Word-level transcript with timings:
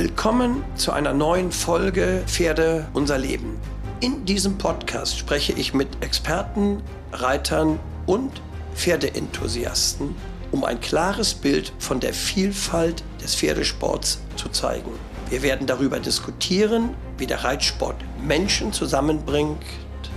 Willkommen 0.00 0.62
zu 0.76 0.92
einer 0.92 1.12
neuen 1.12 1.50
Folge 1.50 2.22
Pferde 2.28 2.86
unser 2.92 3.18
Leben. 3.18 3.58
In 3.98 4.24
diesem 4.24 4.56
Podcast 4.56 5.18
spreche 5.18 5.52
ich 5.54 5.74
mit 5.74 5.88
Experten, 6.04 6.80
Reitern 7.10 7.80
und 8.06 8.30
Pferdeenthusiasten, 8.76 10.14
um 10.52 10.62
ein 10.62 10.80
klares 10.80 11.34
Bild 11.34 11.72
von 11.80 11.98
der 11.98 12.14
Vielfalt 12.14 13.02
des 13.20 13.34
Pferdesports 13.34 14.20
zu 14.36 14.48
zeigen. 14.50 14.92
Wir 15.30 15.42
werden 15.42 15.66
darüber 15.66 15.98
diskutieren, 15.98 16.90
wie 17.16 17.26
der 17.26 17.42
Reitsport 17.42 17.96
Menschen 18.24 18.72
zusammenbringt 18.72 19.64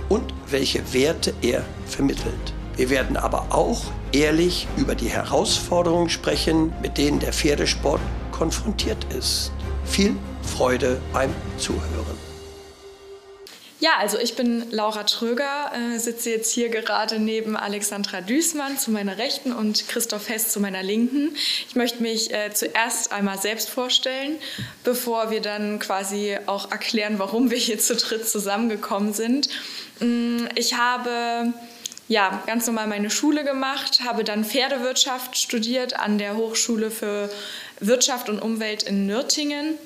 und 0.08 0.32
welche 0.48 0.92
Werte 0.94 1.34
er 1.42 1.64
vermittelt. 1.86 2.54
Wir 2.76 2.88
werden 2.88 3.16
aber 3.16 3.46
auch 3.48 3.86
ehrlich 4.12 4.68
über 4.76 4.94
die 4.94 5.08
Herausforderungen 5.08 6.08
sprechen, 6.08 6.72
mit 6.80 6.98
denen 6.98 7.18
der 7.18 7.32
Pferdesport 7.32 8.00
konfrontiert 8.30 9.04
ist. 9.12 9.50
Viel 9.84 10.16
Freude 10.42 11.00
beim 11.12 11.34
Zuhören. 11.58 12.32
Ja, 13.82 13.96
also 13.98 14.16
ich 14.16 14.36
bin 14.36 14.70
Laura 14.70 15.02
Tröger, 15.02 15.72
äh, 15.74 15.98
sitze 15.98 16.30
jetzt 16.30 16.52
hier 16.52 16.68
gerade 16.68 17.18
neben 17.18 17.56
Alexandra 17.56 18.20
Düßmann 18.20 18.78
zu 18.78 18.92
meiner 18.92 19.18
Rechten 19.18 19.52
und 19.52 19.88
Christoph 19.88 20.28
Hess 20.28 20.50
zu 20.52 20.60
meiner 20.60 20.84
Linken. 20.84 21.34
Ich 21.68 21.74
möchte 21.74 22.00
mich 22.00 22.32
äh, 22.32 22.52
zuerst 22.54 23.10
einmal 23.10 23.38
selbst 23.38 23.68
vorstellen, 23.68 24.36
bevor 24.84 25.32
wir 25.32 25.40
dann 25.40 25.80
quasi 25.80 26.38
auch 26.46 26.70
erklären, 26.70 27.18
warum 27.18 27.50
wir 27.50 27.58
hier 27.58 27.80
zu 27.80 27.96
dritt 27.96 28.28
zusammengekommen 28.28 29.12
sind. 29.12 29.48
Mm, 29.98 30.46
ich 30.54 30.74
habe 30.74 31.52
ja, 32.12 32.42
ganz 32.46 32.66
normal 32.66 32.88
meine 32.88 33.08
Schule 33.08 33.42
gemacht, 33.42 34.02
habe 34.04 34.22
dann 34.22 34.44
Pferdewirtschaft 34.44 35.38
studiert 35.38 35.98
an 35.98 36.18
der 36.18 36.36
Hochschule 36.36 36.90
für 36.90 37.30
Wirtschaft 37.80 38.28
und 38.28 38.38
Umwelt 38.38 38.82
in 38.82 39.06
Nürtingen 39.06 39.78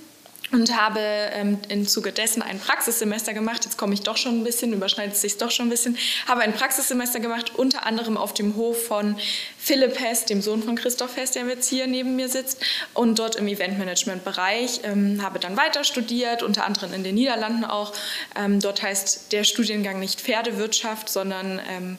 und 0.52 0.77
habe 0.77 1.00
ähm, 1.00 1.58
im 1.69 1.89
Zuge 1.89 2.12
dessen 2.12 2.42
ein 2.42 2.61
Praxissemester 2.61 3.34
gemacht. 3.34 3.64
Jetzt 3.64 3.77
komme 3.77 3.94
ich 3.94 4.02
doch 4.02 4.16
schon 4.16 4.41
ein 4.41 4.44
bisschen, 4.44 4.72
überschneidet 4.72 5.16
sich 5.16 5.38
doch 5.38 5.50
schon 5.50 5.66
ein 5.66 5.70
bisschen. 5.70 5.98
Habe 6.28 6.42
ein 6.42 6.53
Praxissemester 6.53 7.20
gemacht, 7.20 7.53
unter 7.56 7.84
anderem 7.84 8.16
auf 8.16 8.33
dem 8.33 8.55
Hof 8.56 8.86
von 8.86 9.16
Philipp 9.58 9.98
Hess, 9.98 10.25
dem 10.25 10.42
Sohn 10.42 10.62
von 10.62 10.77
Christoph 10.77 11.16
Hess, 11.16 11.33
der 11.33 11.47
jetzt 11.47 11.69
hier 11.69 11.86
neben 11.86 12.14
mir 12.14 12.28
sitzt, 12.28 12.61
und 12.94 13.19
dort 13.19 13.36
im 13.36 13.48
Eventmanagement-Bereich. 13.48 14.80
Ähm, 14.84 15.20
habe 15.22 15.41
dann 15.41 15.56
weiter 15.56 15.83
studiert, 15.83 16.42
unter 16.42 16.64
anderem 16.64 16.92
in 16.92 17.03
den 17.03 17.16
Niederlanden 17.16 17.64
auch. 17.64 17.92
Ähm, 18.36 18.60
dort 18.60 18.83
heißt 18.83 19.33
der 19.33 19.44
Studiengang 19.44 19.98
nicht 19.98 20.20
Pferdewirtschaft, 20.20 21.08
sondern 21.08 21.60
ähm, 21.69 21.98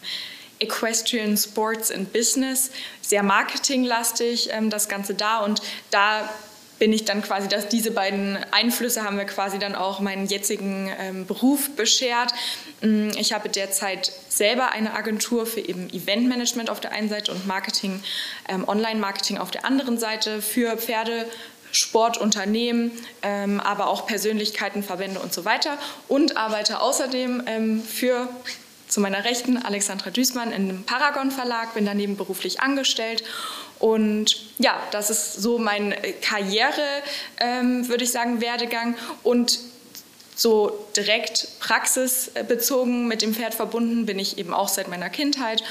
Equestrian 0.59 1.37
Sports 1.37 1.91
and 1.91 2.11
Business, 2.13 2.71
sehr 3.01 3.23
marketinglastig 3.23 4.49
ähm, 4.51 4.69
das 4.69 4.89
Ganze 4.89 5.13
da 5.13 5.39
und 5.39 5.61
da 5.91 6.27
bin 6.79 6.93
ich 6.93 7.05
dann 7.05 7.21
quasi, 7.21 7.47
dass 7.47 7.67
diese 7.67 7.91
beiden 7.91 8.37
Einflüsse 8.51 9.03
haben 9.03 9.15
mir 9.15 9.25
quasi 9.25 9.59
dann 9.59 9.75
auch 9.75 9.99
meinen 9.99 10.27
jetzigen 10.27 10.91
ähm, 10.99 11.25
Beruf 11.25 11.71
beschert. 11.75 12.33
Mm, 12.81 13.09
ich 13.17 13.33
habe 13.33 13.49
derzeit 13.49 14.11
selber 14.29 14.71
eine 14.71 14.93
Agentur 14.93 15.45
für 15.45 15.59
eben 15.59 15.89
Eventmanagement 15.89 16.69
auf 16.69 16.79
der 16.79 16.91
einen 16.91 17.09
Seite 17.09 17.31
und 17.31 17.47
Marketing, 17.47 18.01
ähm, 18.47 18.67
Online-Marketing 18.67 19.37
auf 19.37 19.51
der 19.51 19.65
anderen 19.65 19.97
Seite 19.97 20.41
für 20.41 20.77
Pferde. 20.77 21.25
Sportunternehmen, 21.73 22.93
ähm, 23.21 23.59
aber 23.59 23.87
auch 23.87 24.07
Persönlichkeiten, 24.07 24.83
Verbände 24.83 25.19
und 25.19 25.33
so 25.33 25.43
weiter 25.43 25.77
und 26.07 26.37
arbeite 26.37 26.79
außerdem 26.79 27.43
ähm, 27.45 27.83
für 27.83 28.29
zu 28.87 29.01
meiner 29.01 29.25
Rechten 29.25 29.57
Alexandra 29.57 30.09
Düßmann 30.09 30.53
im 30.53 30.83
Paragon 30.85 31.29
Verlag, 31.29 31.73
bin 31.73 31.85
daneben 31.85 32.15
beruflich 32.15 32.61
angestellt 32.61 33.21
und 33.79 34.37
ja, 34.57 34.81
das 34.91 35.09
ist 35.09 35.35
so 35.35 35.57
mein 35.57 35.91
äh, 35.91 36.13
Karriere, 36.13 37.03
ähm, 37.39 37.87
würde 37.87 38.03
ich 38.03 38.11
sagen, 38.11 38.41
Werdegang. 38.41 38.95
Und 39.23 39.59
so 40.35 40.87
direkt 40.95 41.47
praxisbezogen 41.59 43.07
mit 43.07 43.23
dem 43.23 43.33
Pferd 43.33 43.55
verbunden 43.55 44.05
bin 44.05 44.19
ich 44.19 44.37
eben 44.37 44.53
auch 44.53 44.69
seit 44.69 44.87
meiner 44.87 45.09
Kindheit. 45.09 45.63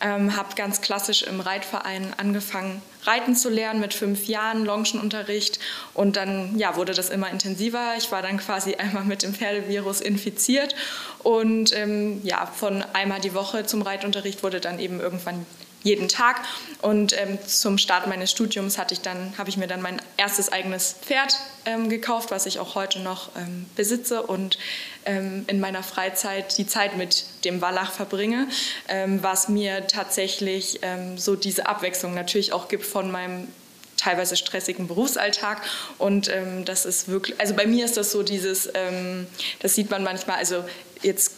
Ähm, 0.00 0.34
habe 0.36 0.54
ganz 0.56 0.80
klassisch 0.80 1.22
im 1.22 1.40
Reitverein 1.40 2.12
angefangen, 2.16 2.82
reiten 3.04 3.36
zu 3.36 3.48
lernen 3.48 3.80
mit 3.80 3.94
fünf 3.94 4.26
Jahren, 4.26 4.64
Longenunterricht. 4.64 5.60
Und 5.92 6.16
dann 6.16 6.58
ja, 6.58 6.76
wurde 6.76 6.94
das 6.94 7.10
immer 7.10 7.30
intensiver. 7.30 7.94
Ich 7.96 8.10
war 8.12 8.22
dann 8.22 8.38
quasi 8.38 8.74
einmal 8.78 9.04
mit 9.04 9.22
dem 9.22 9.34
Pferdevirus 9.34 10.00
infiziert. 10.00 10.74
Und 11.22 11.74
ähm, 11.76 12.20
ja, 12.24 12.46
von 12.46 12.82
einmal 12.92 13.20
die 13.20 13.34
Woche 13.34 13.64
zum 13.64 13.82
Reitunterricht 13.82 14.42
wurde 14.42 14.60
dann 14.60 14.78
eben 14.78 15.00
irgendwann 15.00 15.46
jeden 15.84 16.08
Tag. 16.08 16.40
Und 16.82 17.16
ähm, 17.16 17.38
zum 17.46 17.78
Start 17.78 18.08
meines 18.08 18.32
Studiums 18.32 18.76
hatte 18.78 18.94
ich 18.94 19.00
dann, 19.00 19.34
habe 19.38 19.48
ich 19.48 19.56
mir 19.56 19.68
dann 19.68 19.80
mein 19.80 20.02
erstes 20.16 20.50
eigenes 20.50 20.96
Pferd 21.00 21.38
ähm, 21.66 21.88
gekauft, 21.88 22.32
was 22.32 22.46
ich 22.46 22.58
auch 22.58 22.74
heute 22.74 22.98
noch 22.98 23.30
ähm, 23.36 23.66
besitze 23.76 24.22
und 24.22 24.58
ähm, 25.04 25.44
in 25.46 25.60
meiner 25.60 25.82
Freizeit 25.82 26.58
die 26.58 26.66
Zeit 26.66 26.96
mit 26.96 27.26
dem 27.44 27.60
Wallach 27.60 27.92
verbringe, 27.92 28.48
ähm, 28.88 29.22
was 29.22 29.48
mir 29.48 29.86
tatsächlich 29.86 30.80
ähm, 30.82 31.16
so 31.18 31.36
diese 31.36 31.66
Abwechslung 31.66 32.14
natürlich 32.14 32.52
auch 32.52 32.68
gibt 32.68 32.84
von 32.84 33.10
meinem 33.10 33.48
teilweise 33.96 34.36
stressigen 34.36 34.88
Berufsalltag. 34.88 35.62
Und 35.98 36.28
ähm, 36.28 36.64
das 36.64 36.84
ist 36.84 37.08
wirklich, 37.08 37.38
also 37.40 37.54
bei 37.54 37.66
mir 37.66 37.84
ist 37.84 37.96
das 37.96 38.10
so 38.10 38.22
dieses, 38.22 38.68
ähm, 38.74 39.26
das 39.60 39.74
sieht 39.74 39.90
man 39.90 40.02
manchmal, 40.02 40.36
also 40.36 40.64
jetzt 41.02 41.33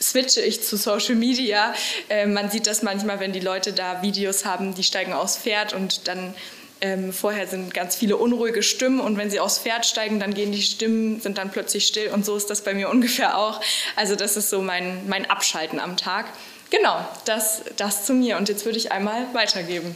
switche 0.00 0.40
ich 0.40 0.62
zu 0.62 0.76
Social 0.76 1.14
Media. 1.14 1.74
Äh, 2.08 2.26
man 2.26 2.50
sieht 2.50 2.66
das 2.66 2.82
manchmal, 2.82 3.20
wenn 3.20 3.32
die 3.32 3.40
Leute 3.40 3.72
da 3.72 4.02
Videos 4.02 4.44
haben, 4.44 4.74
die 4.74 4.82
steigen 4.82 5.12
aufs 5.12 5.36
Pferd 5.36 5.72
und 5.72 6.08
dann 6.08 6.34
ähm, 6.80 7.12
vorher 7.12 7.46
sind 7.46 7.72
ganz 7.72 7.94
viele 7.94 8.16
unruhige 8.16 8.62
Stimmen 8.62 9.00
und 9.00 9.16
wenn 9.16 9.30
sie 9.30 9.38
aufs 9.38 9.58
Pferd 9.58 9.86
steigen, 9.86 10.18
dann 10.18 10.34
gehen 10.34 10.50
die 10.50 10.62
Stimmen, 10.62 11.20
sind 11.20 11.38
dann 11.38 11.50
plötzlich 11.52 11.86
still 11.86 12.08
und 12.08 12.26
so 12.26 12.36
ist 12.36 12.50
das 12.50 12.62
bei 12.62 12.74
mir 12.74 12.88
ungefähr 12.90 13.38
auch. 13.38 13.60
Also 13.96 14.16
das 14.16 14.36
ist 14.36 14.50
so 14.50 14.60
mein, 14.60 15.08
mein 15.08 15.30
Abschalten 15.30 15.78
am 15.78 15.96
Tag. 15.96 16.26
Genau, 16.70 17.06
das, 17.24 17.62
das 17.76 18.04
zu 18.04 18.14
mir 18.14 18.36
und 18.36 18.48
jetzt 18.48 18.64
würde 18.64 18.78
ich 18.78 18.90
einmal 18.90 19.32
weitergeben. 19.32 19.94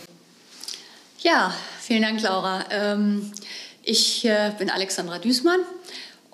Ja, 1.21 1.55
vielen 1.81 2.03
Dank, 2.03 2.21
Laura. 2.21 2.67
Ähm, 2.71 3.33
ich 3.83 4.25
äh, 4.25 4.53
bin 4.59 4.71
Alexandra 4.71 5.19
Düßmann 5.19 5.61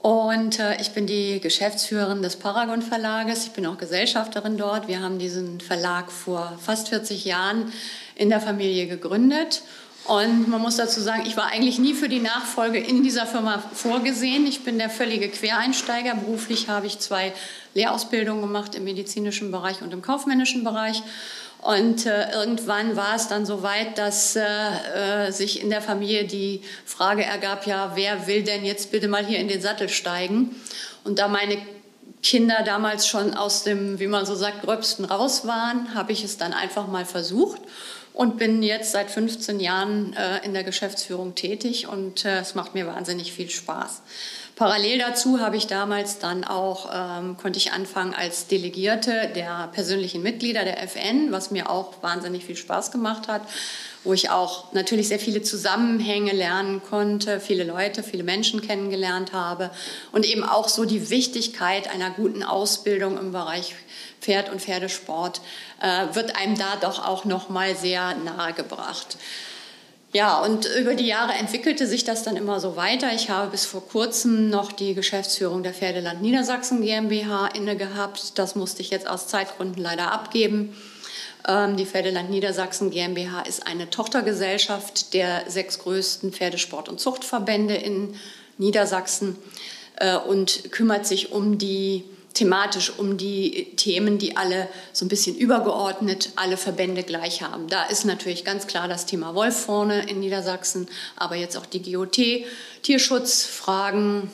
und 0.03 0.59
äh, 0.59 0.81
ich 0.81 0.91
bin 0.91 1.07
die 1.07 1.39
Geschäftsführerin 1.39 2.23
des 2.23 2.35
Paragon 2.35 2.83
Verlages. 2.83 3.47
Ich 3.47 3.53
bin 3.53 3.65
auch 3.67 3.79
Gesellschafterin 3.79 4.59
dort. 4.59 4.89
Wir 4.89 5.01
haben 5.01 5.21
diesen 5.21 5.61
Verlag 5.61 6.11
vor 6.11 6.59
fast 6.61 6.89
40 6.89 7.25
Jahren 7.25 7.73
in 8.17 8.29
der 8.29 8.41
Familie 8.41 8.89
gegründet. 8.89 9.63
Und 10.05 10.49
man 10.49 10.61
muss 10.61 10.77
dazu 10.77 11.01
sagen, 11.01 11.23
ich 11.25 11.37
war 11.37 11.47
eigentlich 11.53 11.79
nie 11.79 11.95
für 11.95 12.09
die 12.09 12.19
Nachfolge 12.19 12.79
in 12.79 13.05
dieser 13.05 13.27
Firma 13.27 13.63
vorgesehen. 13.73 14.45
Ich 14.45 14.65
bin 14.65 14.77
der 14.79 14.91
völlige 14.91 15.29
Quereinsteiger. 15.29 16.17
Beruflich 16.17 16.69
habe 16.69 16.89
ich 16.89 16.99
zwei 16.99 17.33
Lehrausbildungen 17.75 18.43
gemacht 18.43 18.75
im 18.75 18.83
medizinischen 18.83 19.53
Bereich 19.53 19.83
und 19.83 19.93
im 19.93 20.03
kaufmännischen 20.03 20.65
Bereich. 20.65 21.01
Und 21.63 22.07
äh, 22.07 22.33
irgendwann 22.33 22.97
war 22.97 23.15
es 23.15 23.29
dann 23.29 23.47
so 23.47 23.63
weit, 23.63 23.97
dass 23.97 24.35
äh, 24.35 24.43
äh, 24.43 25.31
sich 25.31 25.63
in 25.63 25.71
der 25.71 25.81
Familie 25.81 26.25
die 26.25 26.63
Frage 26.85 27.23
ergab, 27.23 27.69
ja, 27.69 27.93
wer 27.95 28.27
will 28.27 28.43
denn 28.43 28.65
jetzt 28.65 28.91
bitte 28.91 29.07
mal 29.07 29.25
hier 29.25 29.39
in 29.39 29.47
den 29.47 29.63
Sattel 29.63 29.89
steigen? 29.89 30.57
Und 31.05 31.21
da 31.21 31.29
meine 31.29 31.59
Kinder 32.21 32.65
damals 32.65 33.07
schon 33.07 33.35
aus 33.35 33.63
dem, 33.63 34.01
wie 34.01 34.09
man 34.09 34.27
so 34.27 34.35
sagt, 34.35 34.63
Gröbsten 34.63 35.05
raus 35.05 35.47
waren, 35.47 35.95
habe 35.95 36.11
ich 36.11 36.25
es 36.25 36.37
dann 36.37 36.53
einfach 36.53 36.89
mal 36.89 37.05
versucht 37.05 37.61
und 38.13 38.39
bin 38.39 38.63
jetzt 38.65 38.91
seit 38.91 39.11
15 39.11 39.61
Jahren 39.61 40.15
äh, 40.15 40.45
in 40.45 40.55
der 40.55 40.65
Geschäftsführung 40.65 41.37
tätig 41.37 41.87
und 41.87 42.25
äh, 42.25 42.41
es 42.41 42.57
macht 42.57 42.75
mir 42.75 42.89
wahnsinnig 42.89 43.33
viel 43.33 43.49
Spaß. 43.49 44.03
Parallel 44.63 44.99
dazu 45.01 45.41
habe 45.41 45.57
ich 45.57 45.67
damals 45.67 46.21
dann 46.21 46.45
auch, 46.45 46.89
ähm, 46.95 47.37
konnte 47.37 47.59
ich 47.59 47.73
anfangen 47.73 48.15
als 48.15 48.47
Delegierte 48.47 49.29
der 49.35 49.69
persönlichen 49.73 50.23
Mitglieder 50.23 50.63
der 50.63 50.81
FN, 50.85 51.33
was 51.33 51.51
mir 51.51 51.69
auch 51.69 52.01
wahnsinnig 52.01 52.45
viel 52.45 52.55
Spaß 52.55 52.93
gemacht 52.93 53.27
hat, 53.27 53.43
wo 54.05 54.13
ich 54.13 54.31
auch 54.31 54.73
natürlich 54.73 55.09
sehr 55.09 55.19
viele 55.19 55.43
Zusammenhänge 55.43 56.31
lernen 56.31 56.81
konnte, 56.89 57.41
viele 57.41 57.65
Leute, 57.65 58.05
viele 58.05 58.23
Menschen 58.23 58.61
kennengelernt 58.61 59.33
habe 59.33 59.73
und 60.13 60.25
eben 60.25 60.45
auch 60.45 60.69
so 60.69 60.85
die 60.85 61.11
Wichtigkeit 61.11 61.93
einer 61.93 62.11
guten 62.11 62.45
Ausbildung 62.45 63.19
im 63.19 63.33
Bereich 63.33 63.75
Pferd 64.21 64.49
und 64.49 64.63
Pferdesport 64.63 65.41
äh, 65.81 66.15
wird 66.15 66.37
einem 66.37 66.57
da 66.57 66.77
doch 66.81 67.05
auch 67.05 67.25
noch 67.25 67.49
mal 67.49 67.75
sehr 67.75 68.15
nahe 68.15 68.53
gebracht. 68.53 69.17
Ja, 70.15 70.43
und 70.43 70.69
über 70.79 70.95
die 70.95 71.07
Jahre 71.07 71.33
entwickelte 71.33 71.87
sich 71.87 72.05
das 72.05 72.23
dann 72.23 72.37
immer 72.37 72.61
so 72.61 72.77
weiter. 72.77 73.15
Ich 73.15 73.31
habe 73.31 73.51
bis 73.51 73.65
vor 73.65 73.87
kurzem 73.87 74.51
noch 74.51 74.71
die 74.71 74.95
Geschäftsführung 74.95 75.63
der 75.63 75.73
Pferdeland 75.73 76.21
Niedersachsen 76.21 76.83
GmbH 76.83 77.47
inne 77.49 77.77
gehabt. 77.77 78.39
Das 78.39 78.55
musste 78.55 78.83
ich 78.83 78.91
jetzt 78.91 79.09
aus 79.09 79.27
Zeitgründen 79.29 79.83
leider 79.83 80.13
abgeben. 80.13 80.77
Ähm, 81.49 81.79
die 81.79 81.87
Pferdeland 81.87 82.29
Niedersachsen 82.29 82.91
GmbH 82.91 83.41
ist 83.41 83.67
eine 83.67 83.89
Tochtergesellschaft 83.89 85.15
der 85.15 85.51
sechs 85.51 85.79
größten 85.79 86.31
Pferdesport- 86.33 86.91
und 86.91 87.01
Zuchtverbände 87.01 87.75
in 87.75 88.15
Niedersachsen 88.59 89.39
äh, 89.97 90.17
und 90.17 90.71
kümmert 90.73 91.07
sich 91.07 91.33
um 91.33 91.57
die 91.57 92.05
thematisch 92.35 92.93
um 92.99 93.17
die 93.17 93.75
Themen, 93.77 94.19
die 94.19 94.37
alle 94.37 94.69
so 94.93 95.05
ein 95.05 95.09
bisschen 95.09 95.37
übergeordnet 95.37 96.31
alle 96.37 96.57
Verbände 96.57 97.03
gleich 97.03 97.43
haben. 97.43 97.69
Da 97.69 97.85
ist 97.85 98.05
natürlich 98.05 98.45
ganz 98.45 98.67
klar 98.67 98.89
das 98.89 99.07
Thema 99.07 99.35
Wolf 99.35 99.57
vorne 99.57 100.09
in 100.09 100.21
Niedersachsen, 100.21 100.89
aber 101.17 101.37
jetzt 101.37 101.57
auch 101.57 101.67
die 101.67 101.93
GOT, 101.93 102.19
Tierschutzfragen, 102.83 104.31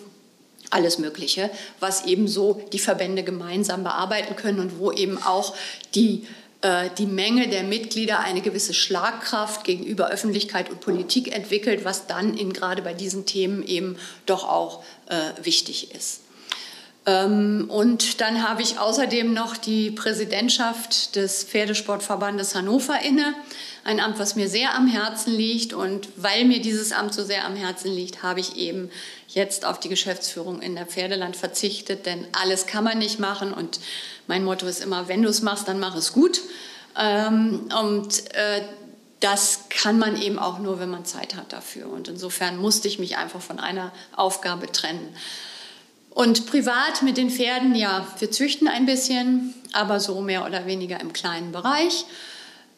alles 0.70 0.98
Mögliche, 0.98 1.50
was 1.80 2.04
eben 2.04 2.28
so 2.28 2.60
die 2.72 2.78
Verbände 2.78 3.22
gemeinsam 3.22 3.84
bearbeiten 3.84 4.36
können 4.36 4.60
und 4.60 4.78
wo 4.78 4.92
eben 4.92 5.20
auch 5.22 5.54
die 5.94 6.26
äh, 6.60 6.90
die 6.98 7.06
Menge 7.06 7.48
der 7.48 7.62
Mitglieder 7.62 8.20
eine 8.20 8.40
gewisse 8.40 8.74
Schlagkraft 8.74 9.64
gegenüber 9.64 10.10
Öffentlichkeit 10.10 10.70
und 10.70 10.80
Politik 10.80 11.34
entwickelt, 11.34 11.84
was 11.84 12.06
dann 12.06 12.36
in, 12.36 12.52
gerade 12.52 12.82
bei 12.82 12.94
diesen 12.94 13.26
Themen 13.26 13.62
eben 13.64 13.96
doch 14.26 14.46
auch 14.46 14.82
äh, 15.06 15.44
wichtig 15.44 15.94
ist. 15.94 16.20
Ähm, 17.08 17.70
und 17.70 18.20
dann 18.20 18.46
habe 18.46 18.60
ich 18.60 18.78
außerdem 18.78 19.32
noch 19.32 19.56
die 19.56 19.90
Präsidentschaft 19.90 21.16
des 21.16 21.42
Pferdesportverbandes 21.44 22.54
Hannover 22.54 23.00
inne. 23.00 23.34
Ein 23.84 23.98
Amt, 23.98 24.18
was 24.18 24.36
mir 24.36 24.48
sehr 24.48 24.74
am 24.74 24.86
Herzen 24.86 25.32
liegt. 25.32 25.72
Und 25.72 26.08
weil 26.16 26.44
mir 26.44 26.60
dieses 26.60 26.92
Amt 26.92 27.14
so 27.14 27.24
sehr 27.24 27.46
am 27.46 27.56
Herzen 27.56 27.90
liegt, 27.90 28.22
habe 28.22 28.40
ich 28.40 28.56
eben 28.56 28.90
jetzt 29.28 29.64
auf 29.64 29.80
die 29.80 29.88
Geschäftsführung 29.88 30.60
in 30.60 30.74
der 30.74 30.84
Pferdeland 30.84 31.34
verzichtet. 31.34 32.04
Denn 32.04 32.26
alles 32.32 32.66
kann 32.66 32.84
man 32.84 32.98
nicht 32.98 33.18
machen. 33.18 33.54
Und 33.54 33.80
mein 34.26 34.44
Motto 34.44 34.66
ist 34.66 34.84
immer, 34.84 35.08
wenn 35.08 35.22
du 35.22 35.30
es 35.30 35.40
machst, 35.40 35.66
dann 35.66 35.80
mach 35.80 35.96
es 35.96 36.12
gut. 36.12 36.42
Ähm, 36.98 37.70
und 37.80 38.34
äh, 38.34 38.60
das 39.20 39.64
kann 39.70 39.98
man 39.98 40.20
eben 40.20 40.38
auch 40.38 40.58
nur, 40.58 40.78
wenn 40.78 40.90
man 40.90 41.06
Zeit 41.06 41.36
hat 41.36 41.54
dafür. 41.54 41.88
Und 41.88 42.08
insofern 42.08 42.58
musste 42.58 42.86
ich 42.86 42.98
mich 42.98 43.16
einfach 43.16 43.40
von 43.40 43.58
einer 43.58 43.92
Aufgabe 44.14 44.70
trennen. 44.70 45.16
Und 46.10 46.46
privat 46.46 47.02
mit 47.02 47.16
den 47.16 47.30
Pferden, 47.30 47.74
ja, 47.74 48.06
wir 48.18 48.30
züchten 48.30 48.66
ein 48.66 48.86
bisschen, 48.86 49.54
aber 49.72 50.00
so 50.00 50.20
mehr 50.20 50.44
oder 50.44 50.66
weniger 50.66 51.00
im 51.00 51.12
kleinen 51.12 51.52
Bereich. 51.52 52.06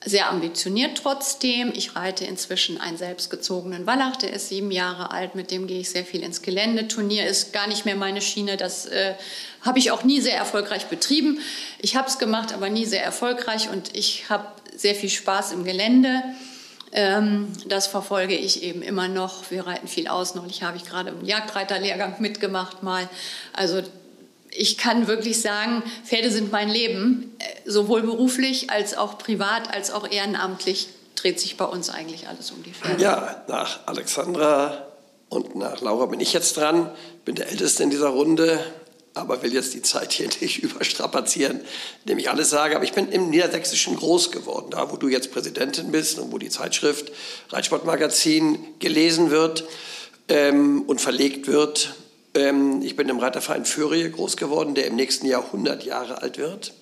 Sehr 0.04 0.30
ambitioniert 0.30 0.98
trotzdem. 1.02 1.72
Ich 1.74 1.94
reite 1.94 2.24
inzwischen 2.24 2.80
einen 2.80 2.96
selbstgezogenen 2.96 3.86
Wallach, 3.86 4.16
der 4.16 4.32
ist 4.32 4.48
sieben 4.48 4.70
Jahre 4.70 5.10
alt, 5.10 5.34
mit 5.34 5.50
dem 5.50 5.66
gehe 5.66 5.80
ich 5.80 5.90
sehr 5.90 6.06
viel 6.06 6.22
ins 6.22 6.40
Gelände. 6.40 6.88
Turnier 6.88 7.26
ist 7.26 7.52
gar 7.52 7.66
nicht 7.66 7.84
mehr 7.84 7.96
meine 7.96 8.22
Schiene, 8.22 8.56
das 8.56 8.86
äh, 8.86 9.14
habe 9.60 9.78
ich 9.78 9.90
auch 9.90 10.02
nie 10.02 10.22
sehr 10.22 10.36
erfolgreich 10.36 10.86
betrieben. 10.86 11.38
Ich 11.80 11.96
habe 11.96 12.08
es 12.08 12.18
gemacht, 12.18 12.54
aber 12.54 12.70
nie 12.70 12.86
sehr 12.86 13.04
erfolgreich 13.04 13.68
und 13.68 13.94
ich 13.94 14.30
habe 14.30 14.46
sehr 14.74 14.94
viel 14.94 15.10
Spaß 15.10 15.52
im 15.52 15.64
Gelände. 15.64 16.22
Ähm, 16.92 17.52
das 17.66 17.86
verfolge 17.86 18.34
ich 18.34 18.62
eben 18.62 18.82
immer 18.82 19.08
noch. 19.08 19.50
Wir 19.50 19.66
reiten 19.66 19.86
viel 19.86 20.08
aus. 20.08 20.34
Neulich 20.34 20.62
habe 20.62 20.76
ich 20.76 20.84
gerade 20.84 21.10
im 21.10 21.24
Jagdreiterlehrgang 21.24 22.16
mitgemacht 22.20 22.82
mal. 22.82 23.08
Also 23.52 23.82
ich 24.50 24.76
kann 24.76 25.06
wirklich 25.06 25.40
sagen, 25.40 25.82
Pferde 26.04 26.30
sind 26.30 26.50
mein 26.50 26.68
Leben, 26.68 27.36
äh, 27.38 27.70
sowohl 27.70 28.02
beruflich 28.02 28.70
als 28.70 28.96
auch 28.96 29.18
privat 29.18 29.72
als 29.72 29.90
auch 29.92 30.10
ehrenamtlich 30.10 30.88
dreht 31.14 31.38
sich 31.38 31.56
bei 31.56 31.66
uns 31.66 31.90
eigentlich 31.90 32.28
alles 32.28 32.50
um 32.50 32.62
die 32.62 32.72
Pferde. 32.72 33.02
Ja, 33.02 33.44
nach 33.46 33.80
Alexandra 33.86 34.86
und 35.28 35.54
nach 35.54 35.80
Laura 35.80 36.06
bin 36.06 36.18
ich 36.18 36.32
jetzt 36.32 36.56
dran, 36.56 36.90
bin 37.24 37.34
der 37.34 37.48
Älteste 37.48 37.82
in 37.82 37.90
dieser 37.90 38.08
Runde 38.08 38.58
aber 39.14 39.42
will 39.42 39.52
jetzt 39.52 39.74
die 39.74 39.82
Zeit 39.82 40.12
hier 40.12 40.28
nicht 40.40 40.62
überstrapazieren, 40.62 41.60
indem 42.04 42.18
ich 42.18 42.30
alles 42.30 42.50
sage. 42.50 42.76
Aber 42.76 42.84
ich 42.84 42.92
bin 42.92 43.10
im 43.10 43.30
Niedersächsischen 43.30 43.96
groß 43.96 44.30
geworden, 44.30 44.70
da 44.70 44.90
wo 44.90 44.96
du 44.96 45.08
jetzt 45.08 45.32
Präsidentin 45.32 45.90
bist 45.90 46.18
und 46.18 46.32
wo 46.32 46.38
die 46.38 46.48
Zeitschrift 46.48 47.12
Reitsportmagazin 47.50 48.58
gelesen 48.78 49.30
wird 49.30 49.64
ähm, 50.28 50.82
und 50.82 51.00
verlegt 51.00 51.46
wird. 51.46 51.94
Ähm, 52.34 52.82
ich 52.82 52.96
bin 52.96 53.08
im 53.08 53.18
Reiterverein 53.18 53.64
Föhrie 53.64 54.10
groß 54.10 54.36
geworden, 54.36 54.74
der 54.74 54.86
im 54.86 54.96
nächsten 54.96 55.26
Jahr 55.26 55.44
100 55.44 55.84
Jahre 55.84 56.22
alt 56.22 56.38
wird. 56.38 56.72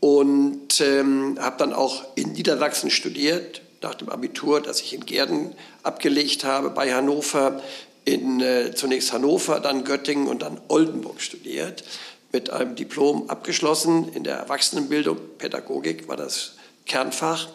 Und 0.00 0.80
ähm, 0.80 1.38
habe 1.40 1.56
dann 1.58 1.72
auch 1.72 2.04
in 2.14 2.32
Niedersachsen 2.32 2.88
studiert, 2.90 3.62
nach 3.82 3.94
dem 3.94 4.08
Abitur, 4.08 4.60
das 4.60 4.80
ich 4.80 4.92
in 4.94 5.06
Gerden 5.06 5.54
abgelegt 5.82 6.44
habe, 6.44 6.70
bei 6.70 6.92
Hannover 6.92 7.60
in 8.08 8.40
äh, 8.40 8.74
zunächst 8.74 9.12
Hannover, 9.12 9.60
dann 9.60 9.84
Göttingen 9.84 10.28
und 10.28 10.40
dann 10.40 10.58
Oldenburg 10.68 11.20
studiert, 11.20 11.84
mit 12.32 12.48
einem 12.50 12.74
Diplom 12.74 13.28
abgeschlossen 13.28 14.10
in 14.14 14.24
der 14.24 14.36
Erwachsenenbildung, 14.36 15.18
Pädagogik 15.36 16.08
war 16.08 16.16
das 16.16 16.54
Kernfach 16.86 17.48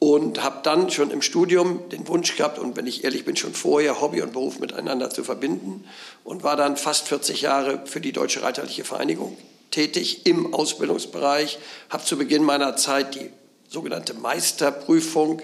und 0.00 0.42
habe 0.42 0.60
dann 0.64 0.90
schon 0.90 1.12
im 1.12 1.22
Studium 1.22 1.88
den 1.90 2.08
Wunsch 2.08 2.36
gehabt 2.36 2.58
und 2.58 2.76
wenn 2.76 2.86
ich 2.88 3.04
ehrlich 3.04 3.24
bin, 3.24 3.36
schon 3.36 3.54
vorher 3.54 4.00
Hobby 4.00 4.20
und 4.20 4.32
Beruf 4.32 4.58
miteinander 4.58 5.10
zu 5.10 5.22
verbinden 5.22 5.84
und 6.24 6.42
war 6.42 6.56
dann 6.56 6.76
fast 6.76 7.06
40 7.06 7.42
Jahre 7.42 7.82
für 7.86 8.00
die 8.00 8.12
Deutsche 8.12 8.42
Reiterliche 8.42 8.84
Vereinigung 8.84 9.36
tätig 9.70 10.26
im 10.26 10.54
Ausbildungsbereich, 10.54 11.58
habe 11.90 12.04
zu 12.04 12.16
Beginn 12.16 12.42
meiner 12.42 12.76
Zeit 12.76 13.14
die 13.14 13.30
sogenannte 13.68 14.14
Meisterprüfung 14.14 15.42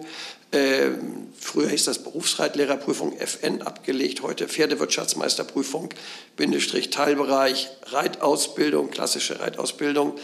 früher 1.38 1.68
hieß 1.68 1.84
das 1.84 2.02
Berufsreitlehrerprüfung 2.02 3.16
FN 3.18 3.62
abgelegt, 3.62 4.22
heute 4.22 4.48
Pferdewirtschaftsmeisterprüfung, 4.48 5.90
Bindestrich 6.36 6.90
Teilbereich, 6.90 7.70
Reitausbildung, 7.86 8.90
klassische 8.90 9.40
Reitausbildung. 9.40 10.14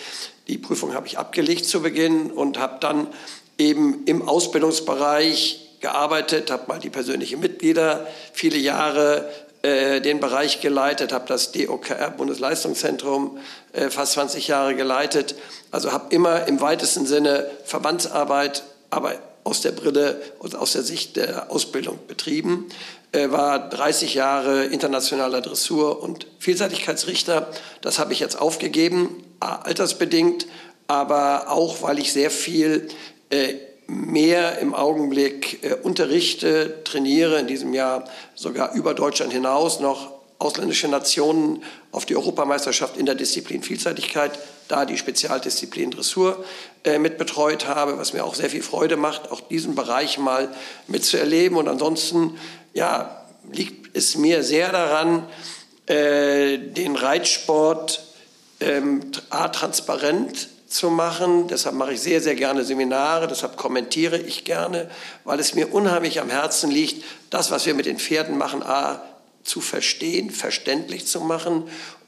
Die 0.49 0.59
Prüfung 0.59 0.95
habe 0.95 1.07
ich 1.07 1.19
abgelegt 1.19 1.65
zu 1.65 1.83
Beginn 1.83 2.31
und 2.31 2.59
habe 2.59 2.79
dann 2.81 3.09
eben 3.59 4.05
im 4.07 4.27
Ausbildungsbereich 4.27 5.79
gearbeitet, 5.81 6.51
habe 6.51 6.65
mal 6.69 6.79
die 6.79 6.91
persönlichen 6.91 7.41
Mitglieder 7.41 8.07
viele 8.33 8.59
Jahre 8.59 9.29
äh, 9.63 10.01
den 10.01 10.21
Bereich 10.21 10.61
geleitet, 10.61 11.13
habe 11.13 11.27
das 11.29 11.53
DOKR 11.53 12.11
Bundesleistungszentrum 12.11 13.39
äh, 13.73 13.91
fast 13.91 14.13
20 14.15 14.49
Jahre 14.49 14.75
geleitet. 14.75 15.35
Also 15.71 15.93
habe 15.93 16.15
immer 16.15 16.47
im 16.47 16.61
weitesten 16.61 17.07
Sinne 17.07 17.51
Verbandsarbeit, 17.65 18.63
aber 18.89 19.15
aus 19.45 19.61
der 19.63 19.73
Brille 19.73 20.21
und 20.39 20.55
aus 20.57 20.73
der 20.73 20.83
Sicht 20.83 21.17
der 21.17 21.51
Ausbildung 21.51 21.99
betrieben, 22.07 22.67
Er 23.13 23.33
war 23.33 23.69
30 23.69 24.15
Jahre 24.15 24.67
internationaler 24.67 25.41
Dressur- 25.41 26.01
und 26.01 26.29
Vielseitigkeitsrichter. 26.39 27.49
Das 27.81 27.99
habe 27.99 28.13
ich 28.13 28.21
jetzt 28.21 28.41
aufgegeben, 28.41 29.25
altersbedingt, 29.41 30.47
aber 30.87 31.51
auch, 31.51 31.83
weil 31.83 31.99
ich 31.99 32.13
sehr 32.13 32.31
viel 32.31 32.87
äh, 33.31 33.55
mehr 33.89 34.59
im 34.61 34.75
Augenblick 34.75 35.65
äh, 35.65 35.75
unterrichte, 35.75 36.85
trainiere, 36.85 37.41
in 37.41 37.49
diesem 37.49 37.75
Jahr 37.75 38.05
sogar 38.37 38.75
über 38.75 38.95
Deutschland 38.95 39.33
hinaus 39.33 39.81
noch 39.81 40.20
ausländische 40.41 40.89
Nationen 40.89 41.63
auf 41.93 42.07
die 42.07 42.17
Europameisterschaft 42.17 42.97
in 42.97 43.07
der 43.07 43.15
Disziplin 43.15 43.63
Vielseitigkeit, 43.63 44.39
da 44.69 44.87
die 44.87 44.97
Spezialdisziplin 44.97 45.91
Dressur 45.91 46.45
äh, 46.83 46.99
mit 46.99 47.19
betreut 47.19 47.67
habe, 47.67 47.99
was 47.99 48.15
mir 48.15 48.25
auch 48.25 48.35
sehr 48.35 48.49
viel 48.49 48.63
Freude 48.63 48.97
macht, 48.97 49.31
auch 49.31 49.43
diesen 49.43 49.75
Bereich 49.75 50.19
mal 50.19 50.49
mitzuerleben. 50.87 51.59
Und 51.59 51.69
ansonsten 51.69 52.39
ja, 52.73 53.25
liegt 53.53 53.95
es 53.95 54.17
mir 54.17 54.43
sehr 54.43 54.73
daran, 54.73 55.27
äh, 55.87 56.57
den 56.57 56.97
Reitsport 56.97 58.03
ähm, 58.61 59.03
A, 59.29 59.49
transparent 59.49 60.49
zu 60.69 60.89
machen. 60.89 61.49
Deshalb 61.49 61.75
mache 61.75 61.95
ich 61.95 62.01
sehr, 62.01 62.23
sehr 62.23 62.37
gerne 62.37 62.65
Seminare, 62.65 63.27
deshalb 63.29 63.59
kommentiere 63.59 64.17
ich 64.17 64.45
gerne, 64.45 64.89
weil 65.25 65.39
es 65.39 65.55
mir 65.55 65.75
unheimlich 65.75 66.21
am 66.21 66.31
Herzen 66.31 66.71
liegt, 66.71 67.05
das, 67.29 67.51
was 67.51 67.67
wir 67.67 67.75
mit 67.75 67.87
den 67.87 67.99
Pferden 67.99 68.39
machen, 68.39 68.63
A, 68.63 69.03
zu 69.43 69.61
verstehen, 69.61 70.31
verständlich 70.31 71.07
zu 71.07 71.21
machen 71.21 71.65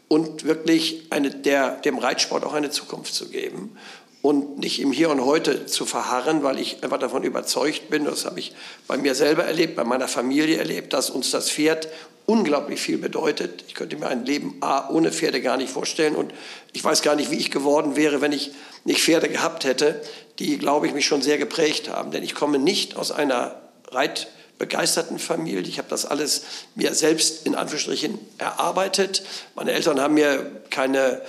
und 0.08 0.44
wirklich 0.44 1.06
eine, 1.10 1.30
der, 1.30 1.76
dem 1.76 1.98
Reitsport 1.98 2.44
auch 2.44 2.52
eine 2.52 2.70
Zukunft 2.70 3.14
zu 3.14 3.30
geben 3.30 3.76
und 4.20 4.58
nicht 4.58 4.80
im 4.80 4.92
Hier 4.92 5.10
und 5.10 5.24
Heute 5.24 5.66
zu 5.66 5.84
verharren, 5.84 6.42
weil 6.42 6.58
ich 6.58 6.82
einfach 6.84 6.98
davon 6.98 7.24
überzeugt 7.24 7.90
bin, 7.90 8.04
das 8.04 8.24
habe 8.24 8.38
ich 8.38 8.54
bei 8.86 8.96
mir 8.96 9.14
selber 9.14 9.44
erlebt, 9.44 9.74
bei 9.74 9.84
meiner 9.84 10.08
Familie 10.08 10.58
erlebt, 10.58 10.92
dass 10.92 11.10
uns 11.10 11.30
das 11.30 11.50
Pferd 11.50 11.88
unglaublich 12.26 12.80
viel 12.80 12.98
bedeutet. 12.98 13.64
Ich 13.66 13.74
könnte 13.74 13.96
mir 13.96 14.06
ein 14.06 14.24
Leben 14.24 14.56
A, 14.60 14.88
ohne 14.90 15.10
Pferde 15.10 15.40
gar 15.40 15.56
nicht 15.56 15.72
vorstellen 15.72 16.14
und 16.14 16.32
ich 16.72 16.84
weiß 16.84 17.02
gar 17.02 17.16
nicht, 17.16 17.30
wie 17.30 17.36
ich 17.36 17.50
geworden 17.50 17.96
wäre, 17.96 18.20
wenn 18.20 18.32
ich 18.32 18.52
nicht 18.84 19.00
Pferde 19.00 19.28
gehabt 19.28 19.64
hätte, 19.64 20.00
die, 20.38 20.56
glaube 20.58 20.86
ich, 20.86 20.94
mich 20.94 21.06
schon 21.06 21.22
sehr 21.22 21.38
geprägt 21.38 21.88
haben. 21.88 22.10
Denn 22.10 22.22
ich 22.22 22.34
komme 22.34 22.58
nicht 22.58 22.96
aus 22.96 23.10
einer 23.10 23.60
Reit- 23.90 24.28
begeisterten 24.58 25.18
Familie. 25.18 25.62
Ich 25.62 25.78
habe 25.78 25.88
das 25.88 26.06
alles 26.06 26.42
mir 26.74 26.94
selbst 26.94 27.46
in 27.46 27.54
Anführungsstrichen 27.54 28.18
erarbeitet. 28.38 29.22
Meine 29.54 29.72
Eltern 29.72 30.00
haben 30.00 30.14
mir 30.14 30.62
keine 30.70 31.22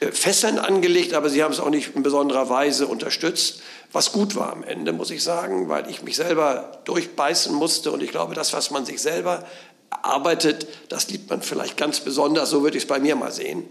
äh, 0.00 0.12
Fesseln 0.12 0.58
angelegt, 0.58 1.14
aber 1.14 1.28
sie 1.28 1.42
haben 1.42 1.52
es 1.52 1.60
auch 1.60 1.70
nicht 1.70 1.94
in 1.94 2.02
besonderer 2.02 2.48
Weise 2.48 2.86
unterstützt, 2.86 3.60
was 3.92 4.12
gut 4.12 4.36
war 4.36 4.52
am 4.52 4.62
Ende, 4.62 4.92
muss 4.92 5.10
ich 5.10 5.22
sagen, 5.22 5.68
weil 5.68 5.88
ich 5.90 6.02
mich 6.02 6.16
selber 6.16 6.80
durchbeißen 6.84 7.54
musste 7.54 7.90
und 7.90 8.02
ich 8.02 8.10
glaube, 8.10 8.34
das, 8.34 8.52
was 8.52 8.70
man 8.70 8.84
sich 8.84 9.00
selber 9.00 9.44
erarbeitet, 9.90 10.66
das 10.88 11.08
liebt 11.08 11.30
man 11.30 11.42
vielleicht 11.42 11.76
ganz 11.76 12.00
besonders, 12.00 12.50
so 12.50 12.62
würde 12.62 12.76
ich 12.76 12.84
es 12.84 12.88
bei 12.88 12.98
mir 12.98 13.16
mal 13.16 13.32
sehen. 13.32 13.64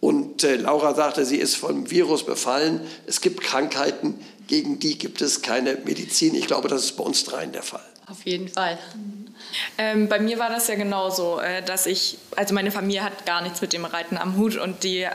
Und 0.00 0.44
äh, 0.44 0.56
Laura 0.56 0.94
sagte, 0.94 1.24
sie 1.24 1.36
ist 1.36 1.56
vom 1.56 1.90
Virus 1.90 2.24
befallen. 2.24 2.80
Es 3.06 3.20
gibt 3.20 3.42
Krankheiten, 3.42 4.18
gegen 4.48 4.80
die 4.80 4.98
gibt 4.98 5.20
es 5.20 5.42
keine 5.42 5.76
Medizin. 5.84 6.34
Ich 6.34 6.46
glaube, 6.46 6.68
das 6.68 6.84
ist 6.84 6.96
bei 6.96 7.04
uns 7.04 7.24
dreien 7.24 7.52
der 7.52 7.62
Fall. 7.62 7.84
Auf 8.10 8.26
jeden 8.26 8.48
Fall. 8.48 8.76
Ähm, 9.78 10.08
bei 10.08 10.18
mir 10.18 10.38
war 10.38 10.50
das 10.50 10.66
ja 10.66 10.74
genauso, 10.74 11.38
äh, 11.38 11.62
dass 11.62 11.86
ich, 11.86 12.18
also 12.34 12.54
meine 12.54 12.72
Familie 12.72 13.04
hat 13.04 13.24
gar 13.24 13.40
nichts 13.40 13.60
mit 13.60 13.72
dem 13.72 13.84
Reiten 13.84 14.18
am 14.18 14.36
Hut 14.36 14.56
und 14.56 14.82
die 14.82 15.06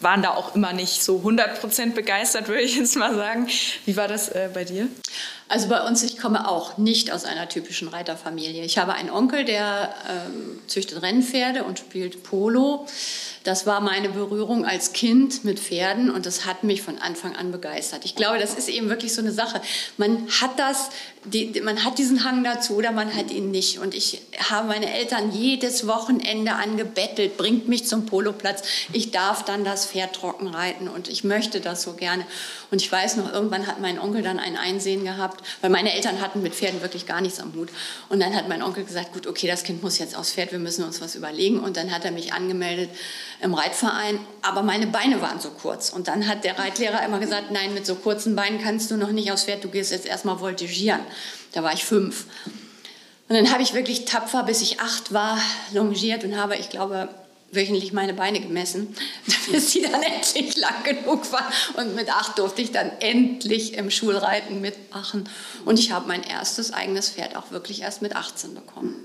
waren 0.00 0.22
da 0.22 0.30
auch 0.30 0.54
immer 0.54 0.72
nicht 0.72 1.02
so 1.02 1.18
100% 1.18 1.92
begeistert, 1.92 2.48
würde 2.48 2.62
ich 2.62 2.76
jetzt 2.76 2.96
mal 2.96 3.14
sagen. 3.14 3.46
Wie 3.84 3.96
war 3.96 4.08
das 4.08 4.30
äh, 4.30 4.48
bei 4.52 4.64
dir? 4.64 4.88
Also 5.48 5.68
bei 5.68 5.86
uns, 5.86 6.02
ich 6.02 6.18
komme 6.18 6.48
auch 6.48 6.78
nicht 6.78 7.12
aus 7.12 7.26
einer 7.26 7.46
typischen 7.46 7.88
Reiterfamilie. 7.88 8.64
Ich 8.64 8.78
habe 8.78 8.94
einen 8.94 9.10
Onkel, 9.10 9.44
der 9.44 9.94
ähm, 10.08 10.60
züchtet 10.66 11.02
Rennpferde 11.02 11.64
und 11.64 11.78
spielt 11.78 12.22
Polo. 12.22 12.86
Das 13.44 13.66
war 13.66 13.80
meine 13.80 14.08
Berührung 14.08 14.64
als 14.64 14.92
Kind 14.92 15.44
mit 15.44 15.58
Pferden 15.58 16.10
und 16.10 16.26
das 16.26 16.46
hat 16.46 16.64
mich 16.64 16.82
von 16.82 16.98
Anfang 16.98 17.34
an 17.34 17.50
begeistert. 17.50 18.04
Ich 18.04 18.14
glaube, 18.14 18.38
das 18.38 18.54
ist 18.54 18.68
eben 18.68 18.88
wirklich 18.88 19.12
so 19.14 19.20
eine 19.20 19.32
Sache. 19.32 19.60
Man 19.96 20.28
hat 20.40 20.58
das, 20.58 20.90
die, 21.24 21.60
man 21.62 21.84
hat 21.84 21.98
diesen 21.98 22.24
Hang 22.24 22.44
dazu 22.44 22.76
oder 22.76 22.92
man 22.92 23.14
hat 23.14 23.30
ihn 23.30 23.50
nicht. 23.50 23.78
Und 23.78 23.94
ich 23.94 24.22
habe 24.50 24.68
meine 24.68 24.92
Eltern 24.92 25.32
jedes 25.32 25.86
Wochenende 25.86 26.52
angebettelt, 26.52 27.36
bringt 27.36 27.68
mich 27.68 27.86
zum 27.86 28.06
Poloplatz. 28.06 28.62
Ich 28.92 29.10
darf 29.10 29.44
dann 29.44 29.64
das 29.64 29.86
Pferd 29.86 30.14
trocken 30.14 30.48
reiten 30.48 30.88
und 30.88 31.08
ich 31.08 31.24
möchte 31.24 31.60
das 31.60 31.82
so 31.82 31.94
gerne. 31.94 32.24
Und 32.72 32.80
ich 32.80 32.90
weiß 32.90 33.16
noch, 33.18 33.30
irgendwann 33.30 33.66
hat 33.66 33.80
mein 33.80 34.00
Onkel 34.00 34.22
dann 34.22 34.38
ein 34.38 34.56
Einsehen 34.56 35.04
gehabt, 35.04 35.44
weil 35.60 35.68
meine 35.68 35.92
Eltern 35.92 36.22
hatten 36.22 36.40
mit 36.40 36.54
Pferden 36.54 36.80
wirklich 36.80 37.04
gar 37.04 37.20
nichts 37.20 37.38
am 37.38 37.52
Hut. 37.54 37.68
Und 38.08 38.18
dann 38.18 38.34
hat 38.34 38.48
mein 38.48 38.62
Onkel 38.62 38.84
gesagt, 38.84 39.12
gut, 39.12 39.26
okay, 39.26 39.46
das 39.46 39.62
Kind 39.62 39.82
muss 39.82 39.98
jetzt 39.98 40.16
aufs 40.16 40.32
Pferd, 40.32 40.52
wir 40.52 40.58
müssen 40.58 40.82
uns 40.82 41.02
was 41.02 41.14
überlegen. 41.14 41.60
Und 41.60 41.76
dann 41.76 41.94
hat 41.94 42.06
er 42.06 42.12
mich 42.12 42.32
angemeldet 42.32 42.88
im 43.42 43.52
Reitverein, 43.52 44.18
aber 44.40 44.62
meine 44.62 44.86
Beine 44.86 45.20
waren 45.20 45.38
so 45.38 45.50
kurz. 45.50 45.90
Und 45.90 46.08
dann 46.08 46.26
hat 46.26 46.44
der 46.44 46.58
Reitlehrer 46.58 47.04
immer 47.04 47.18
gesagt, 47.18 47.50
nein, 47.50 47.74
mit 47.74 47.84
so 47.84 47.94
kurzen 47.94 48.34
Beinen 48.34 48.58
kannst 48.58 48.90
du 48.90 48.96
noch 48.96 49.10
nicht 49.12 49.30
aufs 49.30 49.44
Pferd, 49.44 49.62
du 49.62 49.68
gehst 49.68 49.92
jetzt 49.92 50.06
erstmal 50.06 50.38
voltigieren. 50.38 51.00
Da 51.52 51.62
war 51.62 51.74
ich 51.74 51.84
fünf. 51.84 52.24
Und 53.28 53.36
dann 53.36 53.52
habe 53.52 53.62
ich 53.62 53.74
wirklich 53.74 54.06
tapfer, 54.06 54.44
bis 54.44 54.62
ich 54.62 54.80
acht 54.80 55.12
war, 55.12 55.38
longiert 55.74 56.24
und 56.24 56.38
habe, 56.38 56.56
ich 56.56 56.70
glaube, 56.70 57.10
wöchentlich 57.52 57.92
meine 57.92 58.14
Beine 58.14 58.40
gemessen, 58.40 58.94
bis 59.52 59.72
sie 59.72 59.82
dann 59.82 60.02
endlich 60.02 60.56
lang 60.56 60.82
genug 60.82 61.30
war. 61.32 61.52
Und 61.76 61.94
mit 61.94 62.10
acht 62.10 62.38
durfte 62.38 62.62
ich 62.62 62.72
dann 62.72 62.90
endlich 63.00 63.74
im 63.74 63.90
Schulreiten 63.90 64.60
mitmachen. 64.60 65.28
Und 65.64 65.78
ich 65.78 65.92
habe 65.92 66.08
mein 66.08 66.22
erstes 66.22 66.72
eigenes 66.72 67.10
Pferd 67.10 67.36
auch 67.36 67.50
wirklich 67.50 67.82
erst 67.82 68.02
mit 68.02 68.16
18 68.16 68.54
bekommen. 68.54 68.96